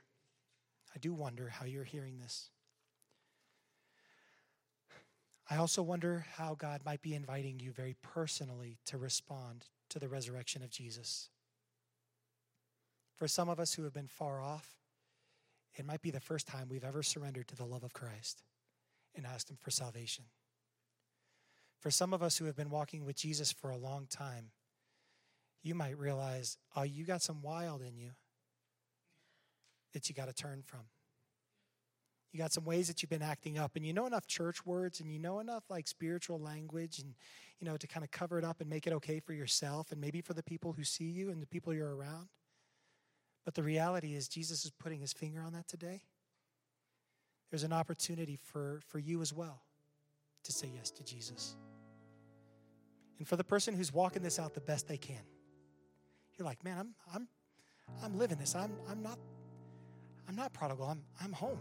I 0.95 0.99
do 0.99 1.15
wonder 1.15 1.49
how 1.49 1.65
you're 1.65 1.85
hearing 1.85 2.19
this. 2.19 2.51
I 5.49 5.57
also 5.57 5.83
wonder 5.83 6.27
how 6.35 6.55
God 6.55 6.83
might 6.85 7.01
be 7.01 7.15
inviting 7.15 7.61
you 7.61 7.73
very 7.73 7.97
personally 8.03 8.77
to 8.85 8.99
respond 8.99 9.65
to 9.89 9.99
the 9.99 10.11
resurrection 10.11 10.63
of 10.63 10.69
Jesus. 10.69 11.31
For 13.17 13.27
some 13.27 13.49
of 13.49 13.59
us 13.59 13.73
who 13.73 13.85
have 13.85 13.95
been 13.95 14.07
far 14.07 14.43
off, 14.43 14.69
it 15.75 15.87
might 15.87 16.03
be 16.03 16.11
the 16.11 16.21
first 16.21 16.47
time 16.47 16.69
we've 16.69 16.85
ever 16.85 17.03
surrendered 17.03 17.49
to 17.49 17.57
the 17.57 17.65
love 17.65 17.85
of 17.85 17.95
Christ 17.95 18.43
and 19.17 19.25
asked 19.25 19.49
Him 19.51 19.57
for 19.59 19.71
salvation. 19.71 20.27
For 21.79 21.91
some 21.91 22.13
of 22.13 22.23
us 22.23 22.37
who 22.37 22.45
have 22.45 22.57
been 22.57 22.69
walking 22.69 23.07
with 23.07 23.17
Jesus 23.17 23.51
for 23.51 23.71
a 23.71 23.79
long 23.79 24.09
time, 24.11 24.51
you 25.63 25.75
might 25.75 25.97
realize, 25.97 26.59
oh, 26.77 26.83
you 26.83 27.07
got 27.07 27.23
some 27.23 27.41
wild 27.41 27.81
in 27.81 27.97
you 27.97 28.11
that 29.93 30.09
you 30.09 30.15
got 30.15 30.29
to 30.29 30.35
turn 30.35 30.63
from. 30.65 30.81
You 32.33 32.39
got 32.39 32.53
some 32.53 32.65
ways 32.65 32.87
that 32.87 33.03
you've 33.03 33.11
been 33.11 33.23
acting 33.23 33.59
up, 33.59 33.73
and 33.75 33.85
you 33.85 33.93
know 33.93 34.07
enough 34.07 34.27
church 34.27 34.65
words, 34.65 35.01
and 35.01 35.11
you 35.11 35.19
know 35.19 35.41
enough 35.41 35.65
like 35.69 35.89
spiritual 35.89 36.39
language, 36.39 37.01
and 37.01 37.15
you 37.59 37.67
know 37.67 37.77
to 37.77 37.87
kind 37.87 38.05
of 38.05 38.11
cover 38.11 38.39
it 38.39 38.45
up 38.45 38.61
and 38.61 38.71
make 38.71 38.87
it 38.87 38.93
okay 38.93 39.19
for 39.19 39.33
yourself, 39.33 39.91
and 39.91 40.01
maybe 40.01 40.21
for 40.21 40.35
the 40.35 40.43
people 40.43 40.73
who 40.73 40.85
see 40.85 41.05
you 41.05 41.31
and 41.31 41.43
the 41.43 41.47
people 41.47 41.75
you're 41.75 41.95
around. 41.95 42.29
But 43.45 43.55
the 43.55 43.63
reality 43.63 44.15
is, 44.15 44.29
Jesus 44.29 44.65
is 44.65 44.71
putting 44.71 45.01
his 45.01 45.13
finger 45.13 45.43
on 45.43 45.53
that 45.55 45.67
today. 45.67 46.03
There's 47.51 47.65
an 47.65 47.73
opportunity 47.73 48.37
for, 48.37 48.81
for 48.87 48.99
you 48.99 49.21
as 49.23 49.33
well 49.33 49.63
to 50.45 50.53
say 50.53 50.71
yes 50.75 50.91
to 50.93 51.05
Jesus. 51.05 51.57
And 53.19 53.27
for 53.27 53.37
the 53.37 53.45
person 53.45 53.75
who's 53.75 53.93
walking 53.93 54.23
this 54.23 54.39
out 54.39 54.55
the 54.55 54.61
best 54.61 54.89
they 54.89 54.97
can, 54.97 55.23
you're 56.39 56.47
like, 56.47 56.63
man, 56.65 56.79
I'm, 56.79 56.95
I'm, 57.13 57.29
I'm 58.03 58.19
living 58.19 58.39
this. 58.39 58.55
I'm, 58.55 58.73
I'm 58.89 59.03
not, 59.03 59.19
I'm 60.31 60.37
not 60.37 60.53
prodigal. 60.53 60.87
I'm, 60.87 61.03
I'm 61.21 61.33
home. 61.33 61.59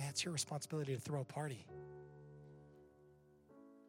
And 0.00 0.08
it's 0.10 0.24
your 0.24 0.32
responsibility 0.32 0.96
to 0.96 1.00
throw 1.00 1.20
a 1.20 1.24
party, 1.24 1.64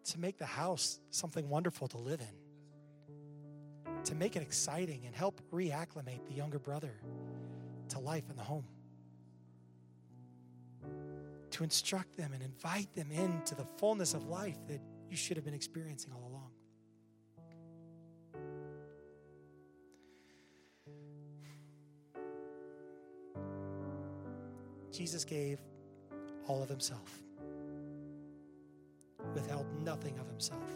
to 0.03 0.19
make 0.19 0.37
the 0.37 0.45
house 0.45 0.99
something 1.09 1.49
wonderful 1.49 1.87
to 1.87 1.97
live 1.97 2.21
in, 2.21 4.03
to 4.03 4.13
make 4.13 4.35
it 4.35 4.43
exciting 4.43 5.07
and 5.07 5.15
help 5.15 5.41
reacclimate 5.51 6.23
the 6.27 6.33
younger 6.33 6.59
brother 6.59 6.93
to 7.89 7.97
life 7.97 8.25
in 8.29 8.35
the 8.35 8.43
home, 8.43 8.67
to 11.49 11.63
instruct 11.63 12.15
them 12.17 12.33
and 12.33 12.43
invite 12.43 12.93
them 12.93 13.09
into 13.09 13.55
the 13.55 13.65
fullness 13.79 14.13
of 14.13 14.27
life 14.27 14.59
that 14.67 14.81
you 15.09 15.17
should 15.17 15.35
have 15.35 15.45
been 15.45 15.55
experiencing 15.55 16.13
all 16.13 16.29
along. 16.29 16.51
Jesus 25.01 25.25
gave 25.25 25.59
all 26.45 26.61
of 26.61 26.69
himself, 26.69 27.23
withheld 29.33 29.65
nothing 29.83 30.19
of 30.19 30.27
himself. 30.27 30.69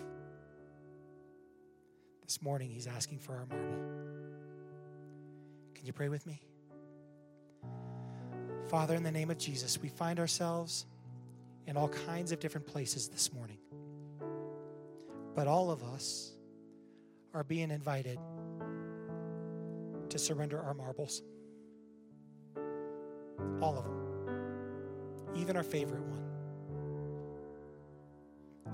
This 2.23 2.41
morning, 2.41 2.71
he's 2.71 2.88
asking 2.88 3.19
for 3.19 3.33
our 3.33 3.45
marble. 3.45 3.77
Can 5.75 5.85
you 5.85 5.93
pray 5.93 6.09
with 6.09 6.25
me? 6.25 6.41
Father, 8.65 8.95
in 8.95 9.03
the 9.03 9.11
name 9.11 9.29
of 9.29 9.38
Jesus, 9.38 9.79
we 9.79 9.89
find 9.89 10.19
ourselves 10.19 10.88
in 11.67 11.77
all 11.77 11.89
kinds 11.89 12.31
of 12.31 12.39
different 12.39 12.65
places 12.65 13.09
this 13.09 13.31
morning. 13.31 13.59
But 15.35 15.45
all 15.45 15.69
of 15.69 15.83
us 15.83 16.31
are 17.35 17.43
being 17.43 17.69
invited 17.69 18.17
to 20.09 20.17
surrender 20.17 20.59
our 20.59 20.73
marbles. 20.73 21.21
All 23.61 23.77
of 23.77 23.83
them 23.83 24.05
even 25.45 25.55
our 25.58 25.63
favorite 25.63 26.01
one, 26.01 26.23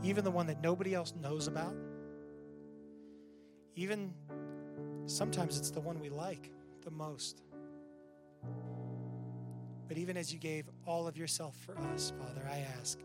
even 0.03 0.23
the 0.23 0.31
one 0.31 0.47
that 0.47 0.61
nobody 0.61 0.95
else 0.95 1.13
knows 1.21 1.47
about, 1.47 1.75
even 3.75 4.13
sometimes 5.05 5.57
it's 5.57 5.69
the 5.69 5.81
one 5.81 5.99
we 5.99 6.07
like 6.07 6.49
the 6.85 6.91
most. 6.91 7.41
But 9.89 9.97
even 9.97 10.15
as 10.15 10.31
you 10.31 10.39
gave 10.39 10.69
all 10.87 11.09
of 11.09 11.17
yourself 11.17 11.57
for 11.57 11.77
us, 11.93 12.13
Father, 12.17 12.47
I 12.49 12.65
ask 12.79 12.97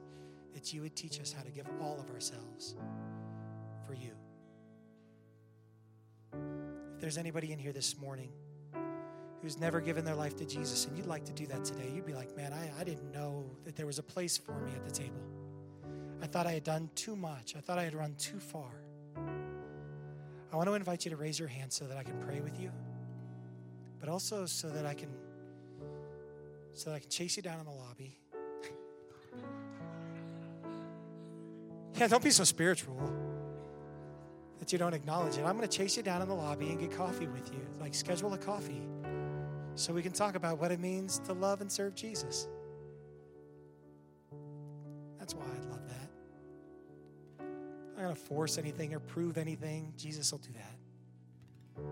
that 0.54 0.72
you 0.72 0.82
would 0.82 0.94
teach 0.94 1.18
us 1.18 1.32
how 1.32 1.42
to 1.42 1.50
give 1.50 1.66
all 1.80 1.98
of 1.98 2.08
ourselves 2.14 2.76
for 3.84 3.94
you. 3.94 4.12
If 6.94 7.00
there's 7.00 7.18
anybody 7.18 7.50
in 7.50 7.58
here 7.58 7.72
this 7.72 7.98
morning, 7.98 8.30
who's 9.42 9.58
never 9.58 9.80
given 9.80 10.04
their 10.04 10.14
life 10.14 10.36
to 10.36 10.44
Jesus 10.44 10.86
and 10.86 10.96
you'd 10.96 11.06
like 11.06 11.24
to 11.24 11.32
do 11.32 11.46
that 11.46 11.64
today, 11.64 11.90
you'd 11.94 12.06
be 12.06 12.14
like, 12.14 12.36
man, 12.36 12.52
I, 12.52 12.70
I 12.80 12.84
didn't 12.84 13.12
know 13.12 13.44
that 13.64 13.76
there 13.76 13.86
was 13.86 13.98
a 13.98 14.02
place 14.02 14.36
for 14.36 14.58
me 14.60 14.72
at 14.74 14.84
the 14.84 14.90
table. 14.90 15.20
I 16.22 16.26
thought 16.26 16.46
I 16.46 16.52
had 16.52 16.64
done 16.64 16.90
too 16.94 17.14
much, 17.16 17.54
I 17.56 17.60
thought 17.60 17.78
I 17.78 17.84
had 17.84 17.94
run 17.94 18.14
too 18.18 18.38
far. 18.38 18.70
I 20.52 20.56
want 20.56 20.68
to 20.68 20.74
invite 20.74 21.04
you 21.04 21.10
to 21.10 21.16
raise 21.16 21.38
your 21.38 21.48
hand 21.48 21.72
so 21.72 21.84
that 21.86 21.96
I 21.96 22.02
can 22.02 22.18
pray 22.20 22.40
with 22.40 22.58
you, 22.60 22.70
but 24.00 24.08
also 24.08 24.46
so 24.46 24.68
that 24.70 24.86
I 24.86 24.94
can 24.94 25.10
so 26.72 26.90
that 26.90 26.96
I 26.96 26.98
can 26.98 27.08
chase 27.08 27.36
you 27.36 27.42
down 27.42 27.58
in 27.58 27.64
the 27.64 27.72
lobby. 27.72 28.18
yeah, 31.94 32.06
don't 32.06 32.22
be 32.22 32.30
so 32.30 32.44
spiritual 32.44 33.12
that 34.58 34.72
you 34.72 34.78
don't 34.78 34.94
acknowledge 34.94 35.36
it. 35.38 35.44
I'm 35.44 35.56
going 35.56 35.68
to 35.68 35.76
chase 35.76 35.96
you 35.96 36.02
down 36.02 36.22
in 36.22 36.28
the 36.28 36.34
lobby 36.34 36.68
and 36.68 36.78
get 36.78 36.90
coffee 36.90 37.26
with 37.26 37.52
you. 37.52 37.60
Like 37.80 37.94
schedule 37.94 38.34
a 38.34 38.38
coffee 38.38 38.82
so 39.76 39.92
we 39.92 40.02
can 40.02 40.12
talk 40.12 40.34
about 40.34 40.58
what 40.58 40.72
it 40.72 40.80
means 40.80 41.18
to 41.20 41.34
love 41.34 41.60
and 41.60 41.70
serve 41.70 41.94
Jesus. 41.94 42.48
That's 45.18 45.34
why 45.34 45.44
I 45.44 45.70
love 45.70 45.86
that. 45.88 46.10
I'm 47.40 47.96
not 47.96 48.02
going 48.02 48.14
to 48.14 48.20
force 48.20 48.58
anything 48.58 48.94
or 48.94 49.00
prove 49.00 49.38
anything. 49.38 49.92
Jesus 49.96 50.32
will 50.32 50.38
do 50.38 50.50
that. 50.54 51.82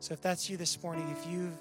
So 0.00 0.12
if 0.12 0.20
that's 0.20 0.48
you 0.50 0.56
this 0.56 0.82
morning, 0.82 1.08
if 1.18 1.26
you've 1.30 1.58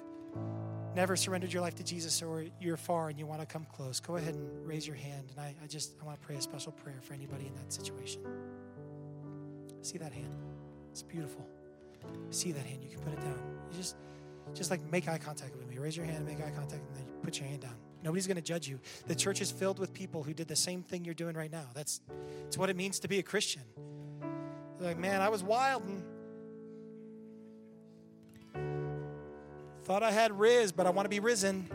never 0.96 1.16
surrendered 1.16 1.54
your 1.54 1.62
life 1.62 1.76
to 1.76 1.84
Jesus 1.84 2.22
or 2.22 2.46
you're 2.60 2.78
far 2.78 3.10
and 3.10 3.18
you 3.18 3.26
want 3.26 3.40
to 3.40 3.46
come 3.46 3.66
close, 3.74 4.00
go 4.02 4.18
ahead 4.18 4.36
and 4.36 4.68
raise 4.68 4.86
your 4.86 4.96
hand. 4.98 5.30
And 5.32 5.40
I, 5.40 5.56
I 5.64 5.68
just 5.68 5.94
I 6.02 6.06
want 6.06 6.20
to 6.20 6.26
pray 6.26 6.36
a 6.36 6.42
special 6.42 6.74
prayer 6.74 7.00
for 7.02 7.14
anybody 7.14 7.48
in 7.48 7.56
that 7.56 7.72
situation. 7.72 8.22
See 9.82 9.98
that 9.98 10.12
hand? 10.12 10.34
It's 10.92 11.04
beautiful. 11.04 11.48
See 12.32 12.52
that 12.52 12.66
hand. 12.66 12.84
You 12.84 12.90
can 12.90 13.00
put 13.00 13.14
it 13.14 13.22
down. 13.22 13.40
You 13.72 13.78
just 13.78 13.96
just 14.54 14.72
like 14.72 14.82
make 14.92 15.08
eye 15.08 15.18
contact 15.18 15.56
with 15.56 15.68
me. 15.68 15.78
Raise 15.78 15.96
your 15.96 16.06
hand, 16.06 16.26
make 16.26 16.40
eye 16.40 16.52
contact, 16.56 16.86
and 16.88 16.96
then 16.96 17.06
put 17.24 17.40
your 17.40 17.48
hand 17.48 17.62
down. 17.62 17.76
Nobody's 18.04 18.28
going 18.28 18.38
to 18.38 18.42
judge 18.42 18.68
you. 18.68 18.80
The 19.08 19.16
church 19.16 19.42
is 19.42 19.52
filled 19.52 19.78
with 19.80 19.94
people 19.94 20.24
who 20.24 20.34
did 20.34 20.48
the 20.48 20.56
same 20.56 20.84
thing 20.84 21.04
you're 21.04 21.14
doing 21.14 21.36
right 21.36 21.52
now. 21.52 21.66
That's, 21.74 22.02
that's 22.44 22.58
what 22.58 22.70
it 22.70 22.78
means 22.78 23.00
to 23.00 23.08
be 23.08 23.20
a 23.20 23.24
Christian. 23.24 23.64
They're 24.80 24.90
like, 24.90 24.98
man, 24.98 25.22
I 25.22 25.30
was 25.30 25.44
wild 25.44 25.84
and 25.84 26.04
thought 29.84 30.04
I 30.04 30.12
had 30.12 30.32
rizz, 30.32 30.74
but 30.76 30.86
I 30.86 30.92
want 30.92 31.06
to 31.06 31.10
be 31.10 31.20
risen. 31.20 31.68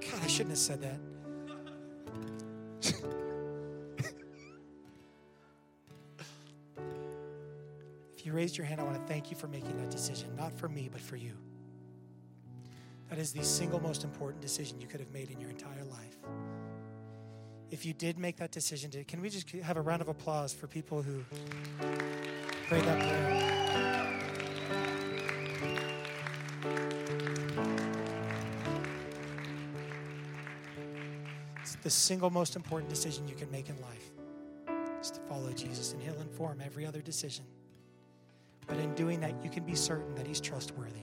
God, 0.00 0.20
I 0.22 0.26
shouldn't 0.26 0.50
have 0.50 0.58
said 0.58 0.82
that. 0.82 0.98
you 8.26 8.32
raised 8.32 8.56
your 8.56 8.66
hand, 8.66 8.80
I 8.80 8.84
want 8.84 8.96
to 8.96 9.12
thank 9.12 9.30
you 9.30 9.36
for 9.36 9.48
making 9.48 9.76
that 9.78 9.90
decision, 9.90 10.34
not 10.36 10.52
for 10.52 10.68
me, 10.68 10.88
but 10.90 11.00
for 11.00 11.16
you. 11.16 11.32
That 13.08 13.18
is 13.18 13.32
the 13.32 13.44
single 13.44 13.80
most 13.80 14.04
important 14.04 14.40
decision 14.40 14.80
you 14.80 14.86
could 14.86 15.00
have 15.00 15.10
made 15.12 15.30
in 15.30 15.40
your 15.40 15.50
entire 15.50 15.84
life. 15.84 16.16
If 17.70 17.84
you 17.86 17.94
did 17.94 18.18
make 18.18 18.36
that 18.36 18.50
decision, 18.50 18.90
can 19.06 19.20
we 19.20 19.30
just 19.30 19.50
have 19.50 19.76
a 19.76 19.80
round 19.80 20.02
of 20.02 20.08
applause 20.08 20.52
for 20.52 20.66
people 20.66 21.02
who 21.02 21.24
prayed 22.68 22.84
that 22.84 22.98
prayer? 22.98 23.52
It's 31.62 31.76
the 31.76 31.90
single 31.90 32.30
most 32.30 32.56
important 32.56 32.90
decision 32.90 33.26
you 33.26 33.34
can 33.34 33.50
make 33.50 33.68
in 33.68 33.80
life 33.80 34.10
is 35.00 35.10
to 35.10 35.20
follow 35.20 35.52
Jesus, 35.52 35.92
and 35.92 36.02
He'll 36.02 36.20
inform 36.20 36.60
every 36.60 36.86
other 36.86 37.00
decision. 37.00 37.44
But 38.66 38.78
in 38.78 38.94
doing 38.94 39.20
that, 39.20 39.34
you 39.42 39.50
can 39.50 39.64
be 39.64 39.74
certain 39.74 40.14
that 40.14 40.26
He's 40.26 40.40
trustworthy, 40.40 41.02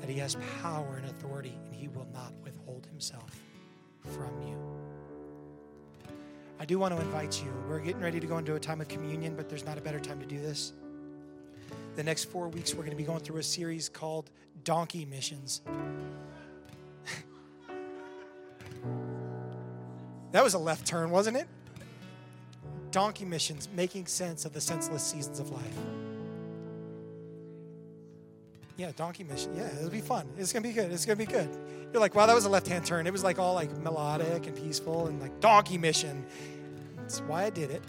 that 0.00 0.08
He 0.08 0.18
has 0.18 0.36
power 0.62 0.96
and 0.96 1.06
authority, 1.10 1.58
and 1.64 1.74
He 1.74 1.88
will 1.88 2.06
not 2.12 2.32
withhold 2.44 2.86
Himself 2.86 3.38
from 4.02 4.40
you. 4.42 4.56
I 6.58 6.64
do 6.64 6.78
want 6.78 6.94
to 6.94 7.00
invite 7.00 7.42
you. 7.42 7.52
We're 7.68 7.80
getting 7.80 8.00
ready 8.00 8.18
to 8.18 8.26
go 8.26 8.38
into 8.38 8.54
a 8.54 8.60
time 8.60 8.80
of 8.80 8.88
communion, 8.88 9.34
but 9.36 9.48
there's 9.48 9.66
not 9.66 9.76
a 9.76 9.80
better 9.80 10.00
time 10.00 10.18
to 10.20 10.26
do 10.26 10.40
this. 10.40 10.72
The 11.96 12.02
next 12.02 12.24
four 12.24 12.48
weeks, 12.48 12.74
we're 12.74 12.82
going 12.82 12.90
to 12.90 12.96
be 12.96 13.04
going 13.04 13.20
through 13.20 13.38
a 13.38 13.42
series 13.42 13.88
called 13.88 14.30
Donkey 14.64 15.04
Missions. 15.04 15.60
that 20.32 20.42
was 20.42 20.54
a 20.54 20.58
left 20.58 20.86
turn, 20.86 21.10
wasn't 21.10 21.36
it? 21.36 21.46
Donkey 22.90 23.26
Missions, 23.26 23.68
making 23.74 24.06
sense 24.06 24.46
of 24.46 24.54
the 24.54 24.60
senseless 24.60 25.02
seasons 25.02 25.40
of 25.40 25.50
life. 25.50 25.76
Yeah, 28.76 28.92
donkey 28.94 29.24
mission. 29.24 29.56
Yeah, 29.56 29.68
it'll 29.78 29.90
be 29.90 30.00
fun. 30.00 30.28
It's 30.36 30.52
gonna 30.52 30.62
be 30.62 30.72
good. 30.72 30.92
It's 30.92 31.06
gonna 31.06 31.16
be 31.16 31.26
good. 31.26 31.48
You're 31.92 32.00
like, 32.00 32.14
wow, 32.14 32.26
that 32.26 32.34
was 32.34 32.44
a 32.44 32.50
left 32.50 32.66
hand 32.66 32.84
turn. 32.84 33.06
It 33.06 33.12
was 33.12 33.24
like 33.24 33.38
all 33.38 33.54
like 33.54 33.74
melodic 33.78 34.46
and 34.46 34.56
peaceful 34.56 35.06
and 35.06 35.20
like 35.20 35.40
donkey 35.40 35.78
mission. 35.78 36.26
That's 36.96 37.20
why 37.20 37.44
I 37.44 37.50
did 37.50 37.70
it. 37.70 37.82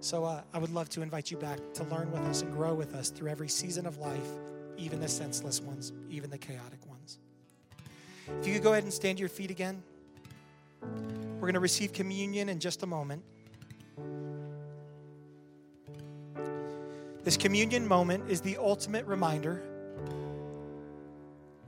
So 0.00 0.24
uh, 0.24 0.42
I 0.52 0.58
would 0.58 0.72
love 0.72 0.88
to 0.90 1.02
invite 1.02 1.30
you 1.30 1.36
back 1.36 1.58
to 1.74 1.84
learn 1.84 2.10
with 2.10 2.22
us 2.22 2.42
and 2.42 2.52
grow 2.52 2.74
with 2.74 2.94
us 2.94 3.10
through 3.10 3.30
every 3.30 3.48
season 3.48 3.86
of 3.86 3.98
life, 3.98 4.28
even 4.76 5.00
the 5.00 5.08
senseless 5.08 5.60
ones, 5.60 5.92
even 6.10 6.28
the 6.28 6.38
chaotic 6.38 6.84
ones. 6.88 7.18
If 8.40 8.46
you 8.46 8.54
could 8.54 8.62
go 8.62 8.72
ahead 8.72 8.84
and 8.84 8.92
stand 8.92 9.18
to 9.18 9.20
your 9.20 9.28
feet 9.28 9.50
again. 9.50 9.82
We're 10.82 11.46
going 11.46 11.54
to 11.54 11.60
receive 11.60 11.92
communion 11.92 12.48
in 12.48 12.60
just 12.60 12.82
a 12.82 12.86
moment. 12.86 13.22
This 17.24 17.36
communion 17.36 17.86
moment 17.86 18.30
is 18.30 18.40
the 18.40 18.56
ultimate 18.58 19.06
reminder 19.06 19.62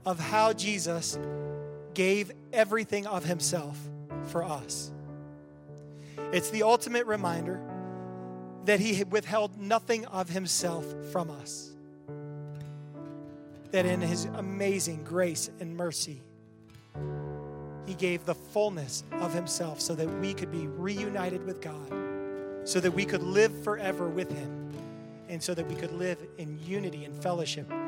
of 0.05 0.19
how 0.19 0.53
Jesus 0.53 1.17
gave 1.93 2.31
everything 2.51 3.07
of 3.07 3.23
himself 3.23 3.77
for 4.25 4.43
us. 4.43 4.91
It's 6.31 6.49
the 6.49 6.63
ultimate 6.63 7.05
reminder 7.05 7.61
that 8.65 8.79
he 8.79 9.03
withheld 9.03 9.57
nothing 9.57 10.05
of 10.07 10.29
himself 10.29 10.85
from 11.11 11.29
us. 11.31 11.71
That 13.71 13.85
in 13.85 14.01
his 14.01 14.25
amazing 14.25 15.03
grace 15.03 15.49
and 15.59 15.75
mercy, 15.75 16.21
he 17.85 17.93
gave 17.93 18.25
the 18.25 18.35
fullness 18.35 19.03
of 19.13 19.33
himself 19.33 19.79
so 19.79 19.95
that 19.95 20.07
we 20.19 20.33
could 20.33 20.51
be 20.51 20.67
reunited 20.67 21.45
with 21.45 21.61
God, 21.61 22.67
so 22.67 22.79
that 22.79 22.91
we 22.91 23.05
could 23.05 23.23
live 23.23 23.63
forever 23.63 24.09
with 24.09 24.31
him, 24.31 24.64
and 25.29 25.41
so 25.41 25.53
that 25.53 25.67
we 25.67 25.75
could 25.75 25.91
live 25.91 26.17
in 26.37 26.57
unity 26.59 27.05
and 27.05 27.15
fellowship 27.21 27.71